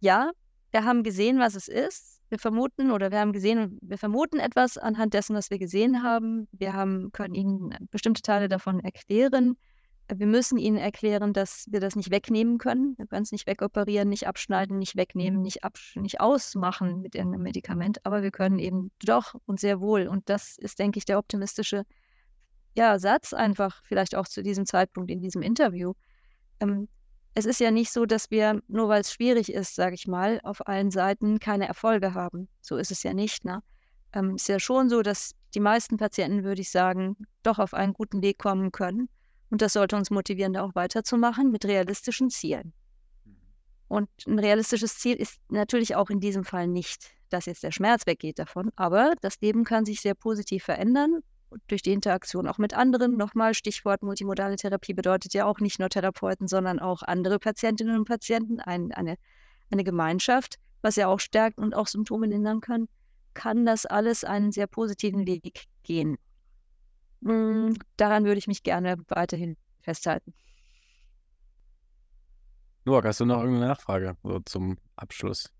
[0.00, 0.30] ja,
[0.70, 2.20] wir haben gesehen, was es ist.
[2.28, 6.48] Wir vermuten oder wir haben gesehen, wir vermuten etwas anhand dessen, was wir gesehen haben.
[6.52, 9.56] Wir haben, können Ihnen bestimmte Teile davon erklären
[10.14, 12.94] wir müssen ihnen erklären, dass wir das nicht wegnehmen können.
[12.96, 15.60] Wir können es nicht wegoperieren, nicht abschneiden, nicht wegnehmen, nicht,
[15.96, 20.06] nicht ausmachen mit irgendeinem Medikament, aber wir können eben doch und sehr wohl.
[20.06, 21.84] Und das ist, denke ich, der optimistische
[22.76, 25.94] ja, Satz einfach, vielleicht auch zu diesem Zeitpunkt in diesem Interview.
[26.60, 26.88] Ähm,
[27.36, 30.40] es ist ja nicht so, dass wir, nur weil es schwierig ist, sage ich mal,
[30.42, 32.48] auf allen Seiten keine Erfolge haben.
[32.62, 33.44] So ist es ja nicht.
[33.44, 33.62] Ne?
[34.14, 37.92] Ähm, ist ja schon so, dass die meisten Patienten, würde ich sagen, doch auf einen
[37.92, 39.10] guten Weg kommen können.
[39.50, 42.72] Und das sollte uns motivieren, da auch weiterzumachen mit realistischen Zielen.
[43.26, 43.36] Mhm.
[43.88, 48.06] Und ein realistisches Ziel ist natürlich auch in diesem Fall nicht, dass jetzt der Schmerz
[48.06, 51.20] weggeht davon, aber das Leben kann sich sehr positiv verändern
[51.68, 53.16] durch die Interaktion auch mit anderen.
[53.16, 58.04] Nochmal Stichwort multimodale Therapie bedeutet ja auch nicht nur Therapeuten, sondern auch andere Patientinnen und
[58.06, 59.16] Patienten, ein, eine,
[59.70, 62.88] eine Gemeinschaft, was ja auch stärkt und auch Symptome lindern kann,
[63.34, 66.18] kann das alles einen sehr positiven Weg gehen.
[67.20, 70.34] Mm, daran würde ich mich gerne weiterhin festhalten.
[72.84, 75.52] Noak, hast du noch irgendeine Nachfrage so zum Abschluss?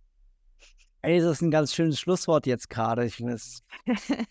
[1.07, 3.04] Ey, das ist ein ganz schönes Schlusswort jetzt gerade.
[3.04, 3.62] Ich finde es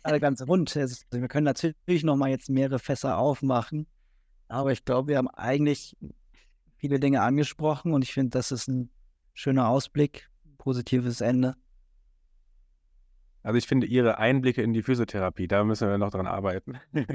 [0.03, 0.75] alle ganz rund.
[0.75, 3.87] Also, wir können natürlich noch mal jetzt mehrere Fässer aufmachen,
[4.49, 5.95] aber ich glaube, wir haben eigentlich
[6.75, 8.89] viele Dinge angesprochen und ich finde, das ist ein
[9.33, 11.55] schöner Ausblick, positives Ende.
[13.41, 16.77] Also ich finde Ihre Einblicke in die Physiotherapie, da müssen wir noch dran arbeiten.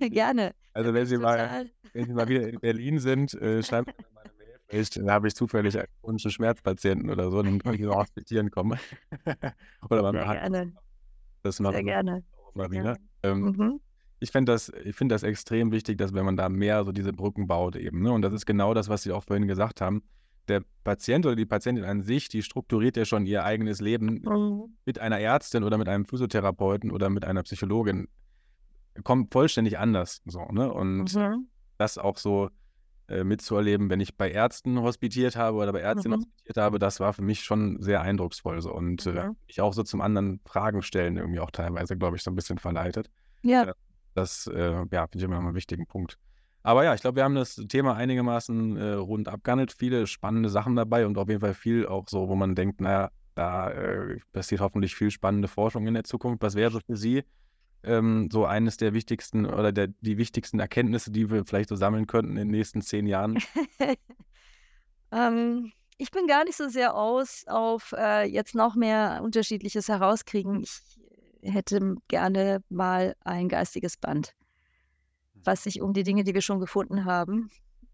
[0.00, 0.56] Gerne.
[0.72, 4.12] Also wenn Sie, mal, wenn Sie mal wieder in Berlin sind, äh, schreiben Sie mir
[4.12, 4.41] mal eine
[4.72, 4.84] Mail.
[5.06, 8.78] da habe ich zufällig einen chronischen Schmerzpatienten oder so, dann kann ich so hospitieren kommen.
[9.90, 10.72] oder man Sehr hat gerne.
[11.42, 12.24] das Sehr gerne.
[12.54, 12.96] gerne.
[13.22, 13.80] Ähm, Mhm.
[14.20, 17.12] ich finde das, ich finde das extrem wichtig, dass wenn man da mehr so diese
[17.12, 18.02] Brücken baut eben.
[18.02, 18.12] Ne?
[18.12, 20.02] Und das ist genau das, was Sie auch vorhin gesagt haben.
[20.48, 24.76] Der Patient oder die Patientin an sich, die strukturiert ja schon ihr eigenes Leben Mhm.
[24.84, 28.08] mit einer Ärztin oder mit einem Physiotherapeuten oder mit einer Psychologin.
[29.04, 30.20] Kommt vollständig anders.
[30.26, 30.72] So, ne?
[30.72, 31.46] Und Mhm.
[31.78, 32.50] das auch so
[33.12, 36.22] äh, mitzuerleben, wenn ich bei Ärzten hospitiert habe oder bei Ärztinnen Mhm.
[36.24, 38.60] hospitiert habe, das war für mich schon sehr eindrucksvoll.
[38.60, 38.72] So.
[38.74, 39.36] Und äh, Mhm.
[39.46, 42.58] mich auch so zum anderen Fragen stellen irgendwie auch teilweise, glaube ich, so ein bisschen
[42.58, 43.10] verleitet.
[43.42, 43.72] Ja, Ja.
[44.14, 46.18] Das äh, ja, finde ich immer noch einen wichtigen Punkt.
[46.64, 49.72] Aber ja, ich glaube, wir haben das Thema einigermaßen äh, rund abgehandelt.
[49.76, 53.10] Viele spannende Sachen dabei und auf jeden Fall viel auch so, wo man denkt, naja,
[53.34, 56.42] da äh, passiert hoffentlich viel spannende Forschung in der Zukunft.
[56.42, 57.24] Was wäre so für Sie
[57.84, 62.06] ähm, so eines der wichtigsten oder der, die wichtigsten Erkenntnisse, die wir vielleicht so sammeln
[62.06, 63.38] könnten in den nächsten zehn Jahren?
[65.12, 70.62] ähm, ich bin gar nicht so sehr aus auf äh, jetzt noch mehr Unterschiedliches herauskriegen.
[70.62, 74.34] Ich hätte gerne mal ein geistiges Band,
[75.34, 77.50] was sich um die Dinge, die wir schon gefunden haben,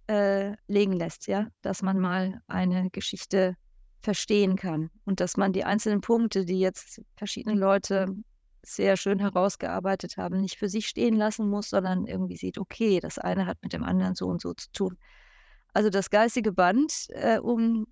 [0.07, 3.57] äh, legen lässt, ja, dass man mal eine Geschichte
[4.01, 8.15] verstehen kann und dass man die einzelnen Punkte, die jetzt verschiedene Leute
[8.69, 13.19] sehr schön herausgearbeitet haben, nicht für sich stehen lassen muss, sondern irgendwie sieht, okay, das
[13.19, 14.99] eine hat mit dem anderen so und so zu tun.
[15.73, 17.87] Also das geistige Band, äh, um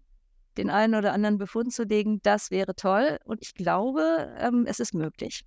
[0.57, 3.19] den einen oder anderen Befund zu legen, das wäre toll.
[3.25, 5.45] Und ich glaube, ähm, es ist möglich.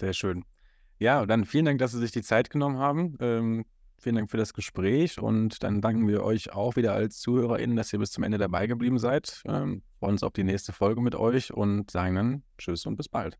[0.00, 0.44] Sehr schön.
[0.98, 3.16] Ja, dann vielen Dank, dass Sie sich die Zeit genommen haben.
[3.20, 3.64] Ähm,
[4.02, 7.92] vielen Dank für das Gespräch und dann danken wir euch auch wieder als ZuhörerInnen, dass
[7.92, 9.42] ihr bis zum Ende dabei geblieben seid.
[9.46, 13.08] Ähm, freuen uns auf die nächste Folge mit euch und sagen dann Tschüss und bis
[13.08, 13.38] bald.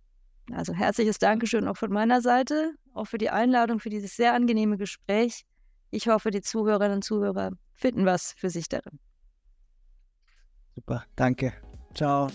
[0.52, 4.76] Also herzliches Dankeschön auch von meiner Seite, auch für die Einladung, für dieses sehr angenehme
[4.76, 5.44] Gespräch.
[5.90, 8.98] Ich hoffe, die Zuhörerinnen und Zuhörer finden was für sich darin.
[10.74, 11.52] Super, danke.
[11.94, 12.28] Ciao.